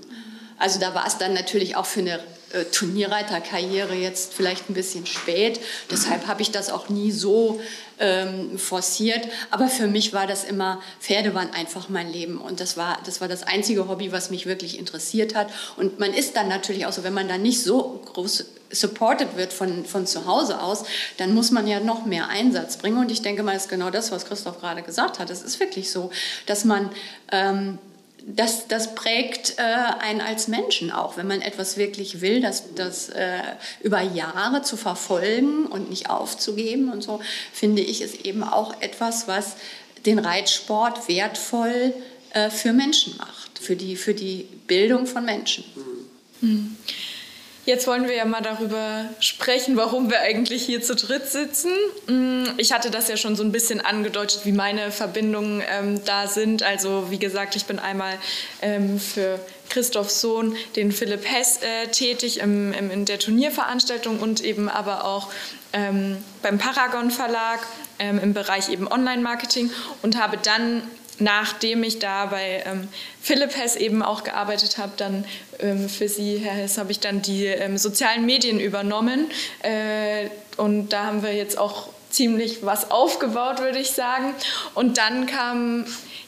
Also 0.58 0.80
da 0.80 0.94
war 0.94 1.06
es 1.06 1.18
dann 1.18 1.34
natürlich 1.34 1.76
auch 1.76 1.86
für 1.86 2.00
eine 2.00 2.20
äh, 2.52 2.64
Turnierreiterkarriere 2.64 3.94
jetzt 3.94 4.32
vielleicht 4.34 4.70
ein 4.70 4.74
bisschen 4.74 5.06
spät. 5.06 5.60
Deshalb 5.90 6.26
habe 6.26 6.42
ich 6.42 6.50
das 6.50 6.70
auch 6.70 6.88
nie 6.88 7.10
so 7.10 7.60
ähm, 7.98 8.58
forciert. 8.58 9.28
Aber 9.50 9.68
für 9.68 9.86
mich 9.86 10.12
war 10.12 10.26
das 10.26 10.44
immer, 10.44 10.80
Pferde 11.00 11.34
waren 11.34 11.50
einfach 11.52 11.88
mein 11.88 12.10
Leben. 12.10 12.38
Und 12.38 12.60
das 12.60 12.76
war, 12.76 12.98
das 13.04 13.20
war 13.20 13.28
das 13.28 13.42
einzige 13.42 13.88
Hobby, 13.88 14.12
was 14.12 14.30
mich 14.30 14.46
wirklich 14.46 14.78
interessiert 14.78 15.34
hat. 15.34 15.48
Und 15.76 15.98
man 15.98 16.12
ist 16.12 16.36
dann 16.36 16.48
natürlich 16.48 16.86
auch 16.86 16.92
so, 16.92 17.04
wenn 17.04 17.14
man 17.14 17.28
dann 17.28 17.42
nicht 17.42 17.62
so 17.62 18.02
groß 18.06 18.44
supported 18.70 19.36
wird 19.36 19.52
von, 19.52 19.84
von 19.84 20.06
zu 20.06 20.26
Hause 20.26 20.60
aus, 20.60 20.84
dann 21.16 21.34
muss 21.34 21.50
man 21.50 21.66
ja 21.66 21.80
noch 21.80 22.04
mehr 22.04 22.28
Einsatz 22.28 22.76
bringen. 22.76 22.98
Und 22.98 23.10
ich 23.10 23.22
denke 23.22 23.42
mal, 23.42 23.54
das 23.54 23.64
ist 23.64 23.70
genau 23.70 23.90
das, 23.90 24.12
was 24.12 24.26
Christoph 24.26 24.60
gerade 24.60 24.82
gesagt 24.82 25.18
hat. 25.18 25.30
Es 25.30 25.42
ist 25.42 25.58
wirklich 25.60 25.90
so, 25.90 26.10
dass 26.46 26.64
man 26.64 26.90
ähm, 27.32 27.78
das, 28.36 28.68
das 28.68 28.94
prägt 28.94 29.54
äh, 29.58 29.62
einen 29.62 30.20
als 30.20 30.48
Menschen 30.48 30.90
auch, 30.90 31.16
wenn 31.16 31.26
man 31.26 31.40
etwas 31.40 31.76
wirklich 31.76 32.20
will, 32.20 32.40
das, 32.40 32.74
das 32.74 33.08
äh, 33.08 33.40
über 33.82 34.02
Jahre 34.02 34.62
zu 34.62 34.76
verfolgen 34.76 35.66
und 35.66 35.88
nicht 35.88 36.10
aufzugeben 36.10 36.92
und 36.92 37.02
so, 37.02 37.20
finde 37.52 37.80
ich, 37.80 38.02
ist 38.02 38.26
eben 38.26 38.42
auch 38.42 38.80
etwas, 38.82 39.28
was 39.28 39.56
den 40.04 40.18
Reitsport 40.18 41.08
wertvoll 41.08 41.94
äh, 42.30 42.50
für 42.50 42.72
Menschen 42.72 43.16
macht, 43.16 43.58
für 43.58 43.76
die, 43.76 43.96
für 43.96 44.14
die 44.14 44.46
Bildung 44.66 45.06
von 45.06 45.24
Menschen. 45.24 45.64
Mhm. 46.40 46.76
Jetzt 47.68 47.86
wollen 47.86 48.08
wir 48.08 48.14
ja 48.14 48.24
mal 48.24 48.40
darüber 48.40 49.04
sprechen, 49.20 49.76
warum 49.76 50.10
wir 50.10 50.20
eigentlich 50.20 50.64
hier 50.64 50.80
zu 50.80 50.94
dritt 50.94 51.28
sitzen. 51.28 51.70
Mm, 52.06 52.44
ich 52.56 52.72
hatte 52.72 52.90
das 52.90 53.08
ja 53.08 53.18
schon 53.18 53.36
so 53.36 53.42
ein 53.42 53.52
bisschen 53.52 53.82
angedeutet, 53.82 54.46
wie 54.46 54.52
meine 54.52 54.90
Verbindungen 54.90 55.62
ähm, 55.70 56.02
da 56.06 56.28
sind. 56.28 56.62
Also 56.62 57.10
wie 57.10 57.18
gesagt, 57.18 57.56
ich 57.56 57.66
bin 57.66 57.78
einmal 57.78 58.14
ähm, 58.62 58.98
für 58.98 59.38
Christophs 59.68 60.22
Sohn, 60.22 60.56
den 60.76 60.92
Philipp 60.92 61.30
Hess, 61.30 61.58
äh, 61.58 61.88
tätig 61.88 62.40
im, 62.40 62.72
im, 62.72 62.90
in 62.90 63.04
der 63.04 63.18
Turnierveranstaltung 63.18 64.18
und 64.20 64.42
eben 64.42 64.70
aber 64.70 65.04
auch 65.04 65.30
ähm, 65.74 66.24
beim 66.40 66.56
Paragon 66.56 67.10
Verlag 67.10 67.60
ähm, 67.98 68.18
im 68.18 68.32
Bereich 68.32 68.70
eben 68.70 68.90
Online-Marketing 68.90 69.70
und 70.00 70.18
habe 70.18 70.38
dann 70.42 70.80
nachdem 71.18 71.82
ich 71.82 71.98
da 71.98 72.26
bei 72.26 72.62
ähm, 72.66 72.88
Philipp 73.20 73.56
Hess 73.56 73.76
eben 73.76 74.02
auch 74.02 74.24
gearbeitet 74.24 74.78
habe, 74.78 74.92
dann 74.96 75.24
ähm, 75.58 75.88
für 75.88 76.08
Sie, 76.08 76.38
Herr 76.38 76.54
Hess, 76.54 76.78
habe 76.78 76.92
ich 76.92 77.00
dann 77.00 77.22
die 77.22 77.46
ähm, 77.46 77.78
sozialen 77.78 78.26
Medien 78.26 78.60
übernommen. 78.60 79.30
Äh, 79.62 80.28
und 80.56 80.90
da 80.90 81.04
haben 81.06 81.22
wir 81.22 81.34
jetzt 81.34 81.58
auch 81.58 81.88
ziemlich 82.10 82.64
was 82.64 82.90
aufgebaut, 82.90 83.60
würde 83.60 83.78
ich 83.78 83.92
sagen. 83.92 84.34
Und 84.74 84.98
dann 84.98 85.26
kam 85.26 85.84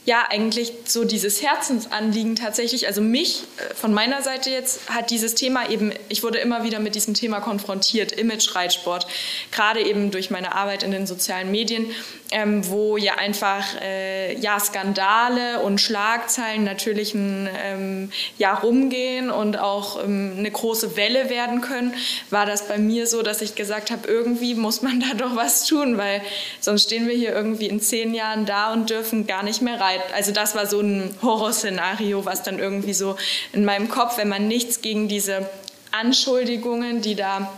ja 0.06 0.24
eigentlich 0.30 0.72
so 0.86 1.04
dieses 1.04 1.42
Herzensanliegen 1.42 2.34
tatsächlich, 2.34 2.86
also 2.86 3.02
mich 3.02 3.42
äh, 3.58 3.74
von 3.74 3.92
meiner 3.92 4.22
Seite 4.22 4.50
jetzt 4.50 4.88
hat 4.88 5.10
dieses 5.10 5.34
Thema 5.34 5.68
eben, 5.68 5.92
ich 6.08 6.22
wurde 6.22 6.38
immer 6.38 6.64
wieder 6.64 6.80
mit 6.80 6.94
diesem 6.94 7.14
Thema 7.14 7.40
konfrontiert, 7.40 8.12
Image-Reitsport, 8.12 9.06
gerade 9.52 9.82
eben 9.82 10.10
durch 10.10 10.30
meine 10.30 10.54
Arbeit 10.54 10.82
in 10.82 10.90
den 10.90 11.06
sozialen 11.06 11.50
Medien, 11.50 11.86
ähm, 12.30 12.66
wo 12.68 12.96
ja 12.96 13.16
einfach 13.16 13.64
äh, 13.82 14.38
ja, 14.38 14.58
Skandale 14.58 15.60
und 15.60 15.80
Schlagzeilen 15.80 16.64
natürlich 16.64 17.14
ein 17.14 17.48
ähm, 17.62 18.12
Jahr 18.38 18.62
rumgehen 18.62 19.30
und 19.30 19.58
auch 19.58 20.02
ähm, 20.02 20.34
eine 20.38 20.50
große 20.50 20.96
Welle 20.96 21.28
werden 21.28 21.60
können, 21.60 21.94
war 22.30 22.46
das 22.46 22.68
bei 22.68 22.78
mir 22.78 23.06
so, 23.06 23.22
dass 23.22 23.42
ich 23.42 23.54
gesagt 23.54 23.90
habe, 23.90 24.08
irgendwie 24.08 24.54
muss 24.54 24.80
man 24.80 25.00
da 25.00 25.14
doch 25.14 25.36
was 25.36 25.66
tun, 25.66 25.98
weil 25.98 26.22
sonst 26.60 26.84
stehen 26.84 27.06
wir 27.06 27.14
hier 27.14 27.34
irgendwie 27.34 27.66
in 27.66 27.80
zehn 27.80 28.14
Jahren 28.14 28.46
da 28.46 28.72
und 28.72 28.88
dürfen 28.88 29.26
gar 29.26 29.42
nicht 29.42 29.60
mehr 29.60 29.78
reiten. 29.78 29.89
Also 30.12 30.32
das 30.32 30.54
war 30.54 30.66
so 30.66 30.80
ein 30.80 31.14
Horrorszenario, 31.22 32.24
was 32.24 32.42
dann 32.42 32.58
irgendwie 32.58 32.92
so 32.92 33.16
in 33.52 33.64
meinem 33.64 33.88
Kopf, 33.88 34.18
wenn 34.18 34.28
man 34.28 34.48
nichts 34.48 34.82
gegen 34.82 35.08
diese 35.08 35.48
Anschuldigungen, 35.92 37.00
die 37.00 37.14
da 37.14 37.50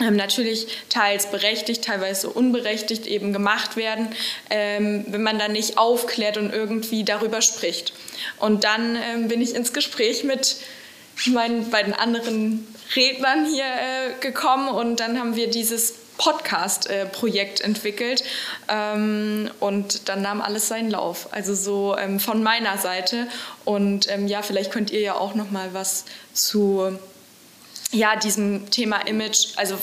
ähm, 0.00 0.16
natürlich 0.16 0.68
teils 0.88 1.30
berechtigt, 1.30 1.84
teilweise 1.84 2.28
unberechtigt 2.30 3.06
eben 3.06 3.32
gemacht 3.32 3.76
werden, 3.76 4.08
ähm, 4.50 5.04
wenn 5.08 5.22
man 5.22 5.38
da 5.38 5.48
nicht 5.48 5.78
aufklärt 5.78 6.36
und 6.36 6.52
irgendwie 6.52 7.04
darüber 7.04 7.42
spricht. 7.42 7.92
Und 8.38 8.64
dann 8.64 8.96
ähm, 8.96 9.28
bin 9.28 9.40
ich 9.40 9.54
ins 9.54 9.72
Gespräch 9.72 10.24
mit 10.24 10.56
meinen 11.26 11.70
beiden 11.70 11.94
anderen 11.94 12.66
Rednern 12.94 13.46
hier 13.46 13.64
äh, 13.64 14.20
gekommen 14.20 14.68
und 14.68 15.00
dann 15.00 15.18
haben 15.18 15.34
wir 15.34 15.50
dieses 15.50 15.94
Podcast-Projekt 16.18 17.60
entwickelt 17.60 18.22
ähm, 18.68 19.50
und 19.60 20.08
dann 20.08 20.20
nahm 20.20 20.42
alles 20.42 20.68
seinen 20.68 20.90
Lauf. 20.90 21.28
Also 21.32 21.54
so 21.54 21.96
ähm, 21.96 22.20
von 22.20 22.42
meiner 22.42 22.76
Seite 22.76 23.28
und 23.64 24.10
ähm, 24.10 24.26
ja, 24.26 24.42
vielleicht 24.42 24.70
könnt 24.70 24.90
ihr 24.90 25.00
ja 25.00 25.14
auch 25.14 25.34
noch 25.34 25.50
mal 25.50 25.72
was 25.72 26.04
zu 26.34 26.98
ja, 27.92 28.16
diesem 28.16 28.70
Thema 28.70 28.98
Image, 29.06 29.48
also 29.56 29.78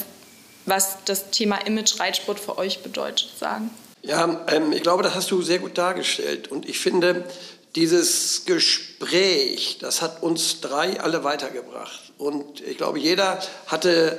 was 0.66 0.98
das 1.06 1.32
Thema 1.32 1.58
Image 1.66 2.00
Reitsport 2.00 2.40
für 2.40 2.58
euch 2.58 2.84
bedeutet, 2.84 3.32
sagen. 3.40 3.72
Ja, 4.04 4.46
ähm, 4.48 4.72
ich 4.72 4.84
glaube, 4.84 5.02
das 5.02 5.16
hast 5.16 5.32
du 5.32 5.42
sehr 5.42 5.60
gut 5.60 5.78
dargestellt 5.78 6.50
und 6.50 6.70
ich 6.70 6.78
finde, 6.78 7.24
dieses 7.76 8.46
Gespräch, 8.46 9.80
das 9.82 10.02
hat 10.02 10.24
uns 10.24 10.62
drei 10.62 11.00
alle 11.00 11.24
weitergebracht. 11.24 12.14
Und 12.18 12.62
ich 12.62 12.78
glaube, 12.78 13.00
jeder 13.00 13.40
hatte 13.68 14.18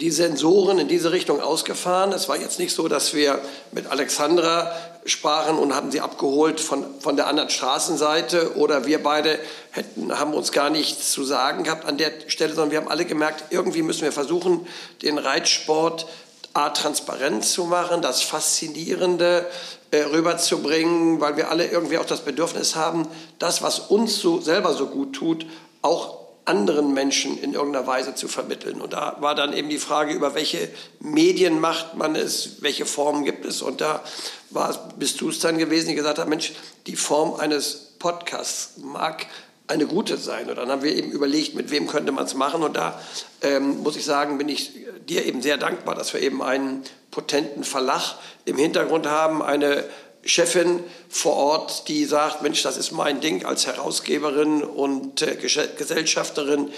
die 0.00 0.10
Sensoren 0.10 0.78
in 0.78 0.88
diese 0.88 1.12
Richtung 1.12 1.40
ausgefahren. 1.40 2.12
Es 2.12 2.28
war 2.28 2.36
jetzt 2.36 2.58
nicht 2.58 2.74
so, 2.74 2.88
dass 2.88 3.14
wir 3.14 3.40
mit 3.70 3.86
Alexandra 3.86 4.72
sprachen 5.06 5.58
und 5.58 5.74
haben 5.74 5.92
sie 5.92 6.00
abgeholt 6.00 6.60
von, 6.60 6.84
von 6.98 7.16
der 7.16 7.28
anderen 7.28 7.50
Straßenseite 7.50 8.56
oder 8.56 8.86
wir 8.86 9.02
beide 9.02 9.38
hätten, 9.70 10.18
haben 10.18 10.34
uns 10.34 10.50
gar 10.50 10.70
nichts 10.70 11.12
zu 11.12 11.24
sagen 11.24 11.62
gehabt 11.62 11.84
an 11.84 11.98
der 11.98 12.10
Stelle, 12.26 12.54
sondern 12.54 12.72
wir 12.72 12.78
haben 12.78 12.88
alle 12.88 13.04
gemerkt, 13.04 13.44
irgendwie 13.50 13.82
müssen 13.82 14.02
wir 14.02 14.12
versuchen, 14.12 14.66
den 15.02 15.18
Reitsport 15.18 16.06
A, 16.54 16.70
transparent 16.70 17.44
zu 17.44 17.64
machen, 17.64 18.00
das 18.00 18.22
Faszinierende 18.22 19.46
äh, 19.90 20.02
rüberzubringen, 20.02 21.20
weil 21.20 21.36
wir 21.36 21.50
alle 21.50 21.66
irgendwie 21.66 21.98
auch 21.98 22.06
das 22.06 22.20
Bedürfnis 22.20 22.76
haben, 22.76 23.06
das, 23.38 23.62
was 23.62 23.78
uns 23.78 24.20
so 24.20 24.40
selber 24.40 24.72
so 24.72 24.86
gut 24.86 25.14
tut, 25.14 25.46
auch 25.82 26.23
anderen 26.44 26.92
Menschen 26.92 27.38
in 27.38 27.54
irgendeiner 27.54 27.86
Weise 27.86 28.14
zu 28.14 28.28
vermitteln. 28.28 28.80
Und 28.80 28.92
da 28.92 29.16
war 29.20 29.34
dann 29.34 29.52
eben 29.52 29.68
die 29.68 29.78
Frage, 29.78 30.12
über 30.12 30.34
welche 30.34 30.68
Medien 31.00 31.60
macht 31.60 31.96
man 31.96 32.14
es, 32.14 32.56
welche 32.60 32.86
Formen 32.86 33.24
gibt 33.24 33.44
es. 33.44 33.62
Und 33.62 33.80
da 33.80 34.02
war, 34.50 34.92
bist 34.98 35.20
du 35.20 35.30
es 35.30 35.40
dann 35.40 35.58
gewesen, 35.58 35.88
die 35.88 35.94
gesagt 35.94 36.18
hat, 36.18 36.28
Mensch, 36.28 36.52
die 36.86 36.96
Form 36.96 37.34
eines 37.34 37.94
Podcasts 37.98 38.74
mag 38.76 39.26
eine 39.66 39.86
gute 39.86 40.18
sein. 40.18 40.48
Und 40.50 40.56
dann 40.56 40.70
haben 40.70 40.82
wir 40.82 40.94
eben 40.94 41.10
überlegt, 41.10 41.54
mit 41.54 41.70
wem 41.70 41.86
könnte 41.86 42.12
man 42.12 42.26
es 42.26 42.34
machen. 42.34 42.62
Und 42.62 42.76
da 42.76 43.00
ähm, 43.40 43.82
muss 43.82 43.96
ich 43.96 44.04
sagen, 44.04 44.36
bin 44.36 44.48
ich 44.50 44.72
dir 45.08 45.24
eben 45.24 45.40
sehr 45.40 45.56
dankbar, 45.56 45.94
dass 45.94 46.12
wir 46.12 46.20
eben 46.20 46.42
einen 46.42 46.82
potenten 47.10 47.64
Verlag 47.64 48.16
im 48.44 48.58
Hintergrund 48.58 49.06
haben, 49.06 49.42
eine 49.42 49.84
Chefin 50.26 50.82
vor 51.08 51.34
Ort, 51.34 51.88
die 51.88 52.04
sagt, 52.04 52.42
Mensch, 52.42 52.62
das 52.62 52.76
ist 52.76 52.92
mein 52.92 53.20
Ding 53.20 53.44
als 53.44 53.66
Herausgeberin 53.66 54.62
und 54.62 55.22
äh, 55.22 55.36
Gesellschafterin, 55.36 56.70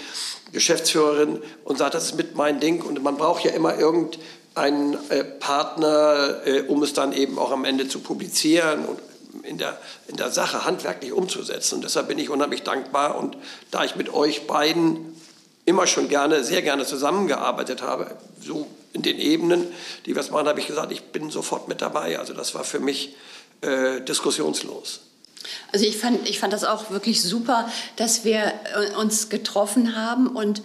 Geschäftsführerin 0.51 1.41
und 1.63 1.77
sagt, 1.77 1.93
das 1.93 2.05
ist 2.05 2.15
mit 2.15 2.35
mein 2.35 2.59
Ding. 2.59 2.81
Und 2.81 3.01
man 3.03 3.17
braucht 3.17 3.43
ja 3.43 3.51
immer 3.51 3.77
irgendeinen 3.77 4.23
einen 4.57 4.97
äh, 5.09 5.23
Partner, 5.23 6.41
äh, 6.45 6.61
um 6.61 6.81
es 6.81 6.93
dann 6.93 7.13
eben 7.13 7.37
auch 7.37 7.51
am 7.51 7.63
Ende 7.63 7.87
zu 7.87 7.99
publizieren 7.99 8.85
und 8.85 8.99
in 9.43 9.57
der, 9.57 9.77
in 10.07 10.17
der 10.17 10.31
Sache 10.31 10.65
handwerklich 10.65 11.13
umzusetzen. 11.13 11.75
Und 11.75 11.83
deshalb 11.83 12.07
bin 12.07 12.17
ich 12.17 12.29
unheimlich 12.29 12.63
dankbar. 12.63 13.17
Und 13.17 13.37
da 13.71 13.83
ich 13.85 13.95
mit 13.95 14.11
euch 14.11 14.47
beiden 14.47 15.15
immer 15.65 15.85
schon 15.85 16.09
gerne, 16.09 16.43
sehr 16.43 16.63
gerne 16.63 16.85
zusammengearbeitet 16.85 17.81
habe, 17.83 18.17
so 18.41 18.67
in 18.93 19.03
den 19.03 19.19
Ebenen, 19.19 19.67
die 20.05 20.15
wir 20.15 20.21
es 20.21 20.31
machen, 20.31 20.47
habe 20.47 20.59
ich 20.59 20.67
gesagt, 20.67 20.91
ich 20.91 21.03
bin 21.03 21.29
sofort 21.29 21.67
mit 21.67 21.81
dabei. 21.81 22.17
Also 22.17 22.33
das 22.33 22.55
war 22.55 22.63
für 22.63 22.79
mich 22.79 23.15
äh, 23.61 24.01
diskussionslos. 24.01 25.01
Also 25.71 25.85
ich 25.85 25.97
fand, 25.97 26.27
ich 26.27 26.39
fand 26.39 26.53
das 26.53 26.63
auch 26.63 26.91
wirklich 26.91 27.21
super, 27.21 27.69
dass 27.95 28.25
wir 28.25 28.53
äh, 28.75 28.95
uns 28.95 29.29
getroffen 29.29 29.95
haben 29.95 30.27
und 30.27 30.61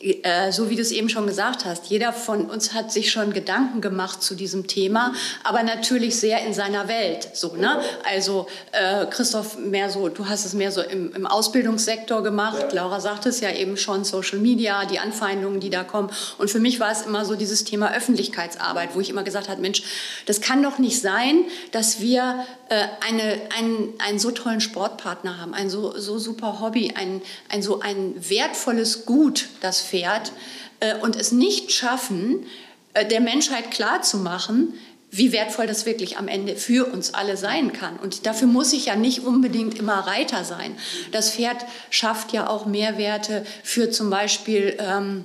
äh, 0.00 0.50
so 0.50 0.70
wie 0.70 0.76
du 0.76 0.82
es 0.82 0.92
eben 0.92 1.08
schon 1.08 1.26
gesagt 1.26 1.64
hast, 1.64 1.86
jeder 1.86 2.12
von 2.12 2.48
uns 2.48 2.72
hat 2.72 2.90
sich 2.90 3.10
schon 3.10 3.32
Gedanken 3.32 3.80
gemacht 3.80 4.22
zu 4.22 4.34
diesem 4.34 4.66
Thema, 4.66 5.12
aber 5.44 5.62
natürlich 5.62 6.16
sehr 6.16 6.44
in 6.46 6.54
seiner 6.54 6.88
Welt. 6.88 7.28
So, 7.34 7.54
ne? 7.56 7.80
Also 8.10 8.46
äh, 8.72 9.06
Christoph, 9.06 9.58
mehr 9.58 9.90
so, 9.90 10.08
du 10.08 10.26
hast 10.26 10.46
es 10.46 10.54
mehr 10.54 10.72
so 10.72 10.80
im, 10.80 11.14
im 11.14 11.26
Ausbildungssektor 11.26 12.22
gemacht. 12.22 12.72
Ja. 12.72 12.82
Laura 12.82 13.00
sagte 13.00 13.28
es 13.28 13.40
ja 13.40 13.52
eben 13.52 13.76
schon, 13.76 14.04
Social 14.04 14.38
Media, 14.38 14.86
die 14.86 14.98
Anfeindungen, 14.98 15.60
die 15.60 15.70
da 15.70 15.84
kommen. 15.84 16.10
Und 16.38 16.50
für 16.50 16.60
mich 16.60 16.80
war 16.80 16.90
es 16.90 17.02
immer 17.02 17.26
so 17.26 17.36
dieses 17.36 17.64
Thema 17.64 17.94
Öffentlichkeitsarbeit, 17.94 18.94
wo 18.94 19.00
ich 19.00 19.10
immer 19.10 19.22
gesagt 19.22 19.48
habe, 19.48 19.60
Mensch, 19.60 19.82
das 20.24 20.40
kann 20.40 20.62
doch 20.62 20.78
nicht 20.78 21.00
sein, 21.00 21.44
dass 21.72 22.00
wir 22.00 22.46
äh, 22.70 22.86
eine, 23.06 23.40
einen, 23.58 23.94
einen 23.98 24.18
so 24.18 24.30
tollen 24.30 24.60
Sportpartner 24.60 25.38
haben, 25.38 25.54
ein 25.54 25.68
so, 25.68 25.98
so 25.98 26.18
super 26.18 26.60
Hobby, 26.60 26.94
ein, 26.94 27.20
ein 27.48 27.62
so 27.62 27.80
ein 27.80 28.14
wertvolles 28.16 29.04
Gut, 29.04 29.48
das 29.60 29.80
Pferd, 29.90 30.32
äh, 30.80 30.94
und 30.96 31.16
es 31.16 31.32
nicht 31.32 31.72
schaffen, 31.72 32.46
äh, 32.94 33.06
der 33.06 33.20
Menschheit 33.20 33.70
klarzumachen, 33.70 34.74
wie 35.10 35.32
wertvoll 35.32 35.66
das 35.66 35.86
wirklich 35.86 36.18
am 36.18 36.28
Ende 36.28 36.54
für 36.54 36.86
uns 36.86 37.14
alle 37.14 37.36
sein 37.36 37.72
kann. 37.72 37.96
Und 37.96 38.26
dafür 38.26 38.46
muss 38.46 38.72
ich 38.72 38.86
ja 38.86 38.96
nicht 38.96 39.20
unbedingt 39.20 39.76
immer 39.76 39.98
Reiter 40.06 40.44
sein. 40.44 40.76
Das 41.10 41.32
Pferd 41.32 41.64
schafft 41.90 42.32
ja 42.32 42.48
auch 42.48 42.64
Mehrwerte 42.66 43.44
für 43.64 43.90
zum 43.90 44.08
Beispiel 44.08 44.76
ähm, 44.78 45.24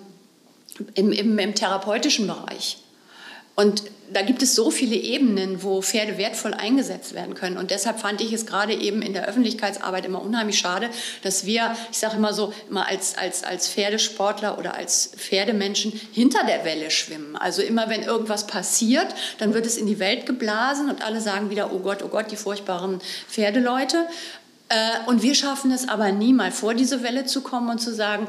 im, 0.96 1.12
im, 1.12 1.38
im 1.38 1.56
therapeutischen 1.56 2.26
Bereich. 2.26 2.78
Und 3.56 3.84
da 4.12 4.22
gibt 4.22 4.44
es 4.44 4.54
so 4.54 4.70
viele 4.70 4.96
Ebenen, 4.96 5.64
wo 5.64 5.82
Pferde 5.82 6.18
wertvoll 6.18 6.54
eingesetzt 6.54 7.14
werden 7.14 7.34
können. 7.34 7.58
Und 7.58 7.72
deshalb 7.72 8.00
fand 8.00 8.22
ich 8.22 8.34
es 8.34 8.46
gerade 8.46 8.74
eben 8.74 9.02
in 9.02 9.14
der 9.14 9.28
Öffentlichkeitsarbeit 9.28 10.06
immer 10.06 10.22
unheimlich 10.22 10.60
schade, 10.60 10.90
dass 11.24 11.46
wir, 11.46 11.76
ich 11.92 11.98
sage 11.98 12.18
immer 12.18 12.34
so, 12.34 12.54
immer 12.70 12.88
als, 12.88 13.18
als, 13.18 13.44
als 13.44 13.68
Pferdesportler 13.68 14.60
oder 14.60 14.76
als 14.76 15.12
Pferdemenschen 15.16 16.00
hinter 16.12 16.46
der 16.46 16.66
Welle 16.66 16.92
schwimmen. 16.92 17.36
Also 17.36 17.62
immer, 17.62 17.90
wenn 17.90 18.04
irgendwas 18.04 18.46
passiert, 18.46 19.08
dann 19.40 19.54
wird 19.54 19.66
es 19.66 19.78
in 19.78 19.88
die 19.88 20.00
Welt 20.00 20.26
geblasen 20.26 20.90
und 20.90 21.04
alle 21.04 21.22
sagen 21.22 21.50
wieder, 21.50 21.74
oh 21.74 21.80
Gott, 21.80 22.04
oh 22.04 22.10
Gott, 22.10 22.32
die 22.32 22.38
furchtbaren 22.38 23.00
Pferdeleute. 23.28 24.06
Äh, 24.70 24.76
und 25.08 25.24
wir 25.24 25.34
schaffen 25.34 25.72
es 25.72 25.88
aber 25.88 26.12
nie 26.12 26.34
mal 26.34 26.52
vor 26.52 26.74
diese 26.74 27.04
Welle 27.04 27.26
zu 27.26 27.42
kommen 27.42 27.70
und 27.70 27.80
zu 27.80 27.94
sagen, 27.94 28.28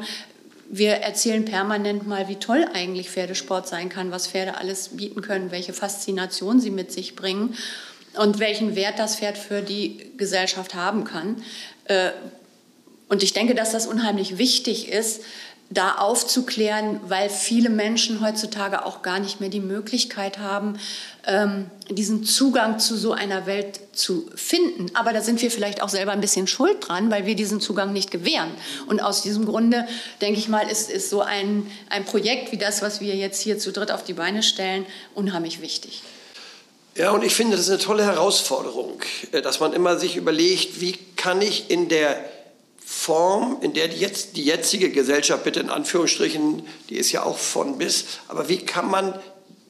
wir 0.69 0.93
erzählen 0.93 1.45
permanent 1.45 2.07
mal, 2.07 2.27
wie 2.27 2.35
toll 2.35 2.65
eigentlich 2.73 3.09
Pferdesport 3.09 3.67
sein 3.67 3.89
kann, 3.89 4.11
was 4.11 4.27
Pferde 4.27 4.57
alles 4.57 4.89
bieten 4.89 5.21
können, 5.21 5.51
welche 5.51 5.73
Faszination 5.73 6.59
sie 6.59 6.71
mit 6.71 6.91
sich 6.91 7.15
bringen 7.15 7.55
und 8.17 8.39
welchen 8.39 8.75
Wert 8.75 8.99
das 8.99 9.17
Pferd 9.17 9.37
für 9.37 9.61
die 9.61 10.11
Gesellschaft 10.17 10.75
haben 10.75 11.03
kann. 11.03 11.43
Äh, 11.85 12.11
und 13.09 13.23
ich 13.23 13.31
denke, 13.31 13.55
dass 13.55 13.71
das 13.71 13.87
unheimlich 13.87 14.37
wichtig 14.37 14.89
ist, 14.89 15.21
da 15.69 15.95
aufzuklären, 15.95 16.99
weil 17.07 17.29
viele 17.29 17.69
Menschen 17.69 18.21
heutzutage 18.21 18.85
auch 18.85 19.01
gar 19.01 19.19
nicht 19.19 19.41
mehr 19.41 19.49
die 19.49 19.59
Möglichkeit 19.59 20.39
haben, 20.39 20.79
ähm, 21.25 21.69
diesen 21.89 22.23
Zugang 22.23 22.79
zu 22.79 22.95
so 22.95 23.11
einer 23.11 23.45
Welt 23.45 23.79
zu 23.91 24.29
finden. 24.33 24.85
Aber 24.93 25.11
da 25.11 25.21
sind 25.21 25.41
wir 25.41 25.51
vielleicht 25.51 25.81
auch 25.81 25.89
selber 25.89 26.13
ein 26.13 26.21
bisschen 26.21 26.47
schuld 26.47 26.87
dran, 26.87 27.11
weil 27.11 27.25
wir 27.25 27.35
diesen 27.35 27.59
Zugang 27.59 27.91
nicht 27.91 28.11
gewähren. 28.11 28.51
Und 28.87 29.01
aus 29.01 29.21
diesem 29.21 29.45
Grunde, 29.45 29.85
denke 30.21 30.39
ich 30.39 30.47
mal, 30.47 30.69
ist, 30.69 30.89
ist 30.89 31.09
so 31.09 31.21
ein, 31.21 31.69
ein 31.89 32.05
Projekt 32.05 32.53
wie 32.53 32.57
das, 32.57 32.81
was 32.81 33.01
wir 33.01 33.15
jetzt 33.15 33.41
hier 33.41 33.59
zu 33.59 33.73
dritt 33.73 33.91
auf 33.91 34.05
die 34.05 34.13
Beine 34.13 34.43
stellen, 34.43 34.85
unheimlich 35.15 35.61
wichtig. 35.61 36.01
Ja, 36.95 37.11
und 37.11 37.23
ich 37.23 37.35
finde, 37.35 37.57
das 37.57 37.65
ist 37.65 37.71
eine 37.71 37.79
tolle 37.79 38.05
Herausforderung, 38.05 39.01
äh, 39.33 39.41
dass 39.41 39.59
man 39.59 39.73
immer 39.73 39.97
sich 39.97 40.15
überlegt, 40.15 40.79
wie 40.79 40.97
kann 41.17 41.41
ich 41.41 41.69
in 41.69 41.89
der 41.89 42.36
Form, 42.89 43.57
in 43.59 43.73
der 43.73 43.89
die, 43.89 43.97
jetzt, 43.97 44.37
die 44.37 44.45
jetzige 44.45 44.89
Gesellschaft, 44.89 45.43
bitte 45.43 45.59
in 45.59 45.69
Anführungsstrichen, 45.69 46.65
die 46.87 46.95
ist 46.95 47.11
ja 47.11 47.23
auch 47.23 47.37
von 47.37 47.77
bis, 47.77 48.05
aber 48.29 48.47
wie 48.47 48.59
kann 48.59 48.89
man 48.89 49.13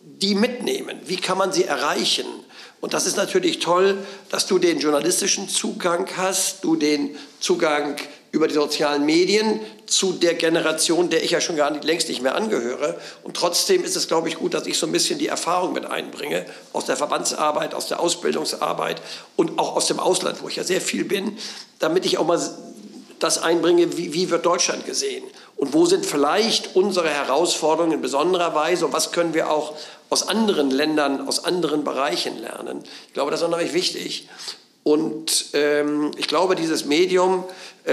die 0.03 0.35
mitnehmen? 0.35 0.99
Wie 1.03 1.17
kann 1.17 1.35
man 1.35 1.51
sie 1.51 1.63
erreichen? 1.63 2.27
Und 2.79 2.93
das 2.93 3.07
ist 3.07 3.17
natürlich 3.17 3.57
toll, 3.57 3.97
dass 4.29 4.45
du 4.45 4.59
den 4.59 4.77
journalistischen 4.77 5.49
Zugang 5.49 6.07
hast, 6.15 6.63
du 6.63 6.75
den 6.75 7.17
Zugang 7.39 7.95
über 8.31 8.47
die 8.47 8.53
sozialen 8.53 9.03
Medien 9.03 9.61
zu 9.87 10.13
der 10.13 10.35
Generation, 10.35 11.09
der 11.09 11.23
ich 11.23 11.31
ja 11.31 11.41
schon 11.41 11.55
gar 11.55 11.71
nicht, 11.71 11.85
längst 11.85 12.09
nicht 12.09 12.21
mehr 12.21 12.35
angehöre. 12.35 13.01
Und 13.23 13.35
trotzdem 13.35 13.83
ist 13.83 13.95
es, 13.95 14.07
glaube 14.07 14.29
ich, 14.29 14.35
gut, 14.35 14.53
dass 14.53 14.67
ich 14.67 14.77
so 14.77 14.85
ein 14.85 14.91
bisschen 14.91 15.17
die 15.17 15.27
Erfahrung 15.27 15.73
mit 15.73 15.87
einbringe 15.87 16.45
aus 16.71 16.85
der 16.85 16.97
Verbandsarbeit, 16.97 17.73
aus 17.73 17.87
der 17.87 17.99
Ausbildungsarbeit 17.99 19.01
und 19.35 19.57
auch 19.57 19.75
aus 19.75 19.87
dem 19.87 19.99
Ausland, 19.99 20.43
wo 20.43 20.49
ich 20.49 20.57
ja 20.57 20.63
sehr 20.63 20.81
viel 20.81 21.03
bin, 21.03 21.35
damit 21.79 22.05
ich 22.05 22.19
auch 22.19 22.27
mal 22.27 22.39
das 23.19 23.41
einbringe, 23.41 23.97
wie, 23.97 24.13
wie 24.13 24.29
wird 24.29 24.45
Deutschland 24.45 24.85
gesehen 24.85 25.23
und 25.55 25.73
wo 25.73 25.85
sind 25.85 26.05
vielleicht 26.05 26.75
unsere 26.75 27.09
Herausforderungen 27.09 27.93
in 27.93 28.01
besonderer 28.01 28.53
Weise 28.55 28.85
und 28.85 28.93
was 28.93 29.11
können 29.11 29.33
wir 29.33 29.49
auch 29.49 29.73
aus 30.09 30.27
anderen 30.27 30.71
Ländern, 30.71 31.27
aus 31.27 31.43
anderen 31.43 31.83
Bereichen 31.83 32.39
lernen. 32.39 32.83
Ich 33.07 33.13
glaube, 33.13 33.31
das 33.31 33.41
ist 33.41 33.47
unheimlich 33.47 33.73
wichtig. 33.73 34.27
Und 34.83 35.47
ähm, 35.51 36.11
ich 36.15 36.27
glaube, 36.27 36.55
dieses 36.55 36.85
Medium, 36.85 37.43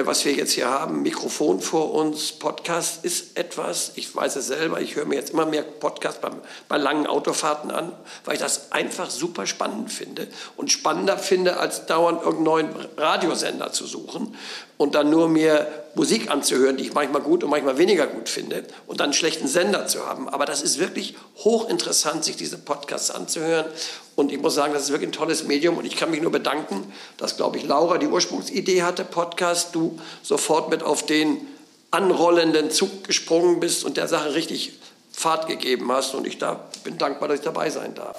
was 0.02 0.24
wir 0.24 0.32
jetzt 0.32 0.52
hier 0.52 0.68
haben, 0.68 1.02
Mikrofon 1.02 1.60
vor 1.60 1.92
uns, 1.94 2.32
Podcast, 2.32 3.04
ist 3.04 3.38
etwas, 3.38 3.92
ich 3.94 4.14
weiß 4.14 4.34
es 4.36 4.48
selber, 4.48 4.80
ich 4.80 4.96
höre 4.96 5.04
mir 5.04 5.14
jetzt 5.14 5.30
immer 5.30 5.46
mehr 5.46 5.62
Podcasts 5.62 6.20
bei, 6.20 6.30
bei 6.68 6.78
langen 6.78 7.06
Autofahrten 7.06 7.70
an, 7.70 7.92
weil 8.24 8.34
ich 8.34 8.40
das 8.40 8.72
einfach 8.72 9.08
super 9.08 9.46
spannend 9.46 9.92
finde 9.92 10.26
und 10.56 10.72
spannender 10.72 11.16
finde, 11.16 11.58
als 11.58 11.86
dauernd 11.86 12.22
irgendeinen 12.22 12.44
neuen 12.44 12.68
Radiosender 12.96 13.72
zu 13.72 13.86
suchen 13.86 14.36
und 14.76 14.96
dann 14.96 15.10
nur 15.10 15.28
mir 15.28 15.68
Musik 15.94 16.30
anzuhören, 16.30 16.76
die 16.76 16.84
ich 16.84 16.94
manchmal 16.94 17.22
gut 17.22 17.44
und 17.44 17.50
manchmal 17.50 17.78
weniger 17.78 18.08
gut 18.08 18.28
finde 18.28 18.64
und 18.88 18.98
dann 18.98 19.06
einen 19.06 19.12
schlechten 19.12 19.46
Sender 19.46 19.86
zu 19.86 20.06
haben. 20.06 20.28
Aber 20.28 20.44
das 20.44 20.60
ist 20.60 20.80
wirklich 20.80 21.14
hochinteressant, 21.44 22.24
sich 22.24 22.36
diese 22.36 22.58
Podcasts 22.58 23.12
anzuhören. 23.12 23.66
Und 24.16 24.32
ich 24.32 24.40
muss 24.40 24.54
sagen, 24.54 24.72
das 24.72 24.84
ist 24.84 24.90
wirklich 24.90 25.08
ein 25.08 25.12
tolles 25.12 25.44
Medium 25.44 25.76
und 25.76 25.84
ich 25.84 25.96
kann 25.96 26.10
mich 26.10 26.22
nur 26.22 26.30
bedanken, 26.30 26.92
dass, 27.16 27.36
glaube 27.36 27.58
ich, 27.58 27.64
Laura 27.64 27.98
die 27.98 28.06
Ursprungsidee 28.06 28.82
hatte, 28.82 29.04
Podcast, 29.04 29.74
du 29.74 29.98
sofort 30.22 30.70
mit 30.70 30.82
auf 30.82 31.04
den 31.04 31.48
anrollenden 31.90 32.70
Zug 32.70 33.04
gesprungen 33.04 33.60
bist 33.60 33.84
und 33.84 33.96
der 33.96 34.08
Sache 34.08 34.34
richtig 34.34 34.72
Fahrt 35.12 35.46
gegeben 35.46 35.90
hast. 35.92 36.14
Und 36.14 36.26
ich 36.26 36.38
da 36.38 36.60
bin 36.82 36.98
dankbar, 36.98 37.28
dass 37.28 37.38
ich 37.38 37.44
dabei 37.44 37.70
sein 37.70 37.94
darf. 37.94 38.18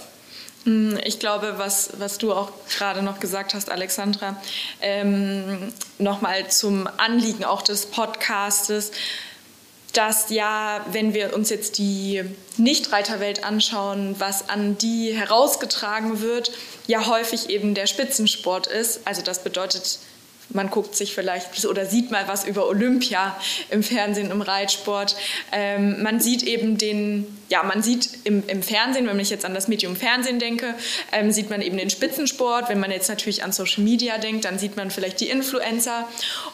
Mm, 0.66 0.96
ich 1.04 1.20
glaube, 1.20 1.56
was, 1.58 1.92
was 2.00 2.18
du 2.18 2.34
auch 2.34 2.52
gerade 2.70 3.04
noch 3.04 3.20
gesagt 3.20 3.54
hast, 3.54 3.70
Alexandra, 3.70 4.42
ähm, 4.82 5.74
nochmal 5.98 6.50
zum 6.50 6.90
Anliegen 6.98 7.44
auch 7.44 7.62
des 7.62 7.86
Podcastes, 7.86 8.92
dass 9.98 10.30
ja, 10.30 10.86
wenn 10.92 11.14
wir 11.14 11.34
uns 11.34 11.50
jetzt 11.50 11.78
die 11.78 12.24
Nicht-Reiterwelt 12.58 13.44
anschauen, 13.44 14.16
was 14.20 14.50
an 14.50 14.78
die 14.78 15.14
herausgetragen 15.14 16.22
wird, 16.22 16.52
ja 16.88 17.08
häufig 17.08 17.50
eben 17.50 17.76
der 17.76 17.88
Spitzensport 17.88 18.68
ist. 18.68 19.02
Also 19.06 19.22
das 19.22 19.44
bedeutet 19.44 20.00
man 20.50 20.70
guckt 20.70 20.96
sich 20.96 21.14
vielleicht 21.14 21.66
oder 21.66 21.86
sieht 21.86 22.12
mal 22.12 22.28
was 22.28 22.46
über 22.46 22.68
Olympia 22.68 23.36
im 23.70 23.84
Fernsehen, 23.84 24.32
im 24.32 24.42
Reitsport. 24.42 25.16
Ähm, 25.52 26.02
man 26.04 26.20
sieht 26.20 26.44
eben 26.44 26.78
den, 26.78 27.26
ja, 27.50 27.64
man 27.64 27.82
sieht 27.82 28.10
im, 28.24 28.44
im, 28.48 28.62
Fernsehen, 28.62 29.08
wenn 29.08 29.20
ich 29.20 29.30
jetzt 29.30 29.46
an 29.46 29.54
das 29.54 29.68
Medium 29.68 29.96
Fernsehen 29.96 30.40
denke, 30.40 30.76
ähm, 31.12 31.32
sieht 31.32 31.50
man 31.50 31.62
eben 31.62 31.78
den 31.78 31.90
Spitzensport. 31.90 32.70
Wenn 32.70 32.80
man 32.80 32.92
jetzt 32.92 33.10
natürlich 33.10 33.44
an 33.44 33.52
Social 33.52 33.84
Media 33.84 34.18
denkt, 34.18 34.46
dann 34.46 34.60
sieht 34.60 34.78
man 34.78 34.92
vielleicht 34.92 35.20
die 35.20 35.30
Influencer. 35.30 36.08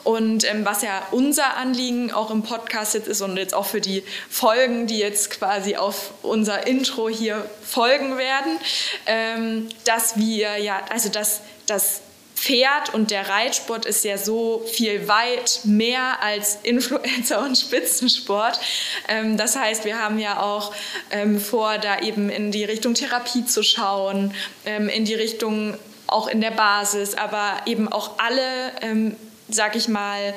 Und 0.04 0.50
ähm, 0.50 0.66
was 0.66 0.82
ja 0.82 1.08
unser 1.12 1.58
Anliegen 1.58 2.12
auch 2.12 2.32
im 2.32 2.44
Podcast 2.44 2.94
jetzt 2.94 3.08
ist 3.08 3.22
und 3.22 3.38
jetzt 3.38 3.54
auch 3.54 3.66
für 3.66 3.82
die 3.82 4.04
Folgen, 4.30 4.88
die 4.88 4.98
jetzt 4.98 5.32
quasi 5.32 5.76
auf 5.76 6.14
unser 6.22 6.66
Intro 6.68 7.10
hier 7.10 7.46
folgen 7.62 8.18
werden, 8.18 8.58
ähm, 9.06 9.70
dass 9.86 10.18
wir 10.18 10.58
ja, 10.58 10.82
also 10.90 11.10
dass, 11.10 11.42
dass 11.66 12.02
Pferd 12.42 12.92
und 12.96 13.12
der 13.12 13.30
Reitsport 13.30 13.86
ist 13.86 14.04
ja 14.04 14.18
so 14.18 14.64
viel 14.66 15.08
weit 15.08 15.60
mehr 15.64 16.24
als 16.24 16.58
Influencer 16.64 17.40
und 17.42 17.56
Spitzensport. 17.58 18.60
Ähm, 19.08 19.38
das 19.38 19.56
heißt, 19.56 19.86
wir 19.86 20.00
haben 20.02 20.18
ja 20.18 20.42
auch 20.42 20.74
ähm, 21.12 21.40
vor, 21.40 21.78
da 21.78 22.00
eben 22.00 22.32
in 22.32 22.52
die 22.52 22.64
Richtung 22.64 22.96
Therapie 22.96 23.46
zu 23.46 23.62
schauen, 23.62 24.34
ähm, 24.66 24.90
in 24.90 25.06
die 25.06 25.14
Richtung 25.14 25.78
auch 26.08 26.28
in 26.28 26.42
der 26.42 26.52
Basis, 26.52 27.14
aber 27.14 27.62
eben 27.68 27.88
auch 27.88 28.18
alle, 28.18 29.16
sag 29.48 29.78
ich 29.78 29.88
mal, 29.88 30.34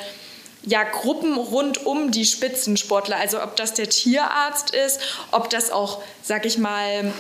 ja, 0.63 0.85
Gruppen 0.85 1.37
rund 1.37 1.85
um 1.85 2.13
die 2.13 2.25
Spitzensportler. 2.25 3.17
Also 3.17 3.43
ob 3.43 3.57
das 3.57 3.75
der 3.75 3.89
Tierarzt 3.89 4.75
ist, 4.75 5.01
ob 5.31 5.51
das 5.51 5.71
auch, 5.71 6.01
sag 6.23 6.47
ich 6.47 6.59
mal, 6.59 7.13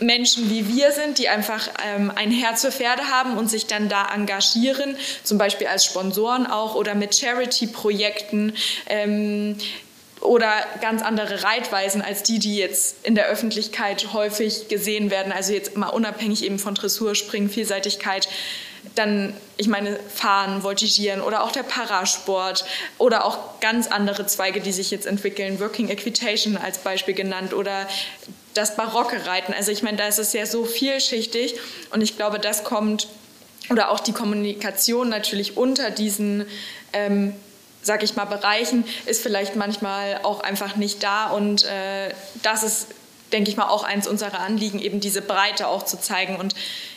Menschen 0.00 0.50
wie 0.50 0.68
wir 0.68 0.92
sind, 0.92 1.18
die 1.18 1.28
einfach 1.28 1.68
ähm, 1.86 2.12
ein 2.14 2.30
Herz 2.30 2.62
für 2.62 2.72
Pferde 2.72 3.08
haben 3.08 3.36
und 3.36 3.48
sich 3.48 3.66
dann 3.66 3.88
da 3.88 4.06
engagieren, 4.14 4.96
zum 5.24 5.38
Beispiel 5.38 5.66
als 5.66 5.84
Sponsoren 5.84 6.46
auch 6.46 6.74
oder 6.74 6.94
mit 6.94 7.14
Charity-Projekten. 7.16 8.54
Ähm, 8.86 9.56
oder 10.20 10.52
ganz 10.80 11.02
andere 11.02 11.44
Reitweisen 11.44 12.02
als 12.02 12.22
die, 12.22 12.38
die 12.38 12.56
jetzt 12.56 13.06
in 13.06 13.14
der 13.14 13.26
Öffentlichkeit 13.26 14.12
häufig 14.12 14.68
gesehen 14.68 15.10
werden. 15.10 15.32
Also 15.32 15.52
jetzt 15.52 15.76
mal 15.76 15.88
unabhängig 15.88 16.44
eben 16.44 16.58
von 16.58 16.74
Dressur, 16.74 17.14
Springen, 17.14 17.48
Vielseitigkeit. 17.48 18.28
Dann, 18.94 19.34
ich 19.56 19.68
meine, 19.68 19.98
Fahren, 20.12 20.62
Voltigieren 20.62 21.20
oder 21.20 21.44
auch 21.44 21.52
der 21.52 21.62
Parasport 21.62 22.64
oder 22.96 23.24
auch 23.24 23.60
ganz 23.60 23.86
andere 23.86 24.26
Zweige, 24.26 24.60
die 24.60 24.72
sich 24.72 24.90
jetzt 24.90 25.06
entwickeln. 25.06 25.60
Working 25.60 25.88
Equitation 25.88 26.56
als 26.56 26.78
Beispiel 26.78 27.14
genannt 27.14 27.54
oder 27.54 27.86
das 28.58 28.76
barocke 28.76 29.26
Reiten. 29.26 29.54
Also 29.54 29.70
ich 29.70 29.82
meine, 29.82 29.96
da 29.96 30.08
ist 30.08 30.18
es 30.18 30.32
ja 30.32 30.44
so 30.44 30.64
vielschichtig 30.64 31.54
und 31.90 32.02
ich 32.02 32.16
glaube, 32.16 32.38
das 32.38 32.64
kommt 32.64 33.08
oder 33.70 33.90
auch 33.90 34.00
die 34.00 34.12
Kommunikation 34.12 35.08
natürlich 35.08 35.56
unter 35.56 35.90
diesen, 35.90 36.46
ähm, 36.92 37.34
sag 37.82 38.02
ich 38.02 38.16
mal, 38.16 38.24
Bereichen 38.24 38.84
ist 39.06 39.22
vielleicht 39.22 39.56
manchmal 39.56 40.20
auch 40.22 40.40
einfach 40.40 40.76
nicht 40.76 41.02
da 41.02 41.28
und 41.28 41.64
äh, 41.64 42.12
das 42.42 42.62
ist, 42.62 42.88
denke 43.32 43.50
ich 43.50 43.56
mal, 43.56 43.68
auch 43.68 43.84
eins 43.84 44.08
unserer 44.08 44.40
Anliegen, 44.40 44.80
eben 44.80 45.00
diese 45.00 45.22
Breite 45.22 45.68
auch 45.68 45.84
zu 45.84 46.00
zeigen 46.00 46.36
und 46.36 46.54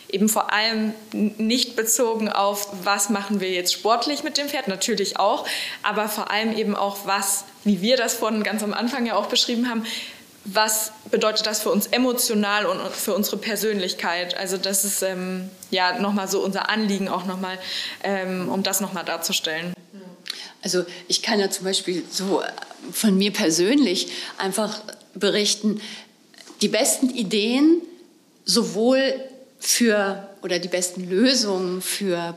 eben 0.09 0.27
vor 0.27 0.51
allem 0.51 0.93
nicht 1.13 1.75
bezogen 1.75 2.29
auf, 2.29 2.67
was 2.83 3.09
machen 3.09 3.39
wir 3.39 3.51
jetzt 3.51 3.73
sportlich 3.73 4.23
mit 4.23 4.37
dem 4.37 4.49
Pferd, 4.49 4.67
natürlich 4.67 5.19
auch, 5.19 5.47
aber 5.83 6.09
vor 6.09 6.31
allem 6.31 6.55
eben 6.55 6.75
auch, 6.75 6.99
was, 7.05 7.45
wie 7.63 7.81
wir 7.81 7.97
das 7.97 8.15
vorhin 8.15 8.43
ganz 8.43 8.63
am 8.63 8.73
Anfang 8.73 9.05
ja 9.05 9.15
auch 9.15 9.27
beschrieben 9.27 9.69
haben, 9.69 9.85
was 10.43 10.91
bedeutet 11.11 11.45
das 11.45 11.61
für 11.61 11.69
uns 11.69 11.87
emotional 11.87 12.65
und 12.65 12.79
für 12.91 13.13
unsere 13.13 13.37
Persönlichkeit? 13.37 14.37
Also 14.37 14.57
das 14.57 14.83
ist 14.83 15.03
ähm, 15.03 15.49
ja 15.69 15.99
nochmal 15.99 16.27
so 16.27 16.43
unser 16.43 16.69
Anliegen 16.69 17.09
auch 17.09 17.25
nochmal, 17.25 17.59
ähm, 18.03 18.49
um 18.49 18.63
das 18.63 18.81
nochmal 18.81 19.05
darzustellen. 19.05 19.73
Also 20.63 20.85
ich 21.07 21.21
kann 21.21 21.39
ja 21.39 21.49
zum 21.49 21.65
Beispiel 21.65 22.03
so 22.09 22.43
von 22.91 23.17
mir 23.17 23.31
persönlich 23.31 24.11
einfach 24.37 24.81
berichten, 25.13 25.81
die 26.61 26.67
besten 26.67 27.09
Ideen 27.09 27.81
sowohl 28.45 29.13
für 29.59 30.29
oder 30.41 30.59
die 30.59 30.67
besten 30.67 31.09
Lösungen 31.09 31.81
für 31.81 32.35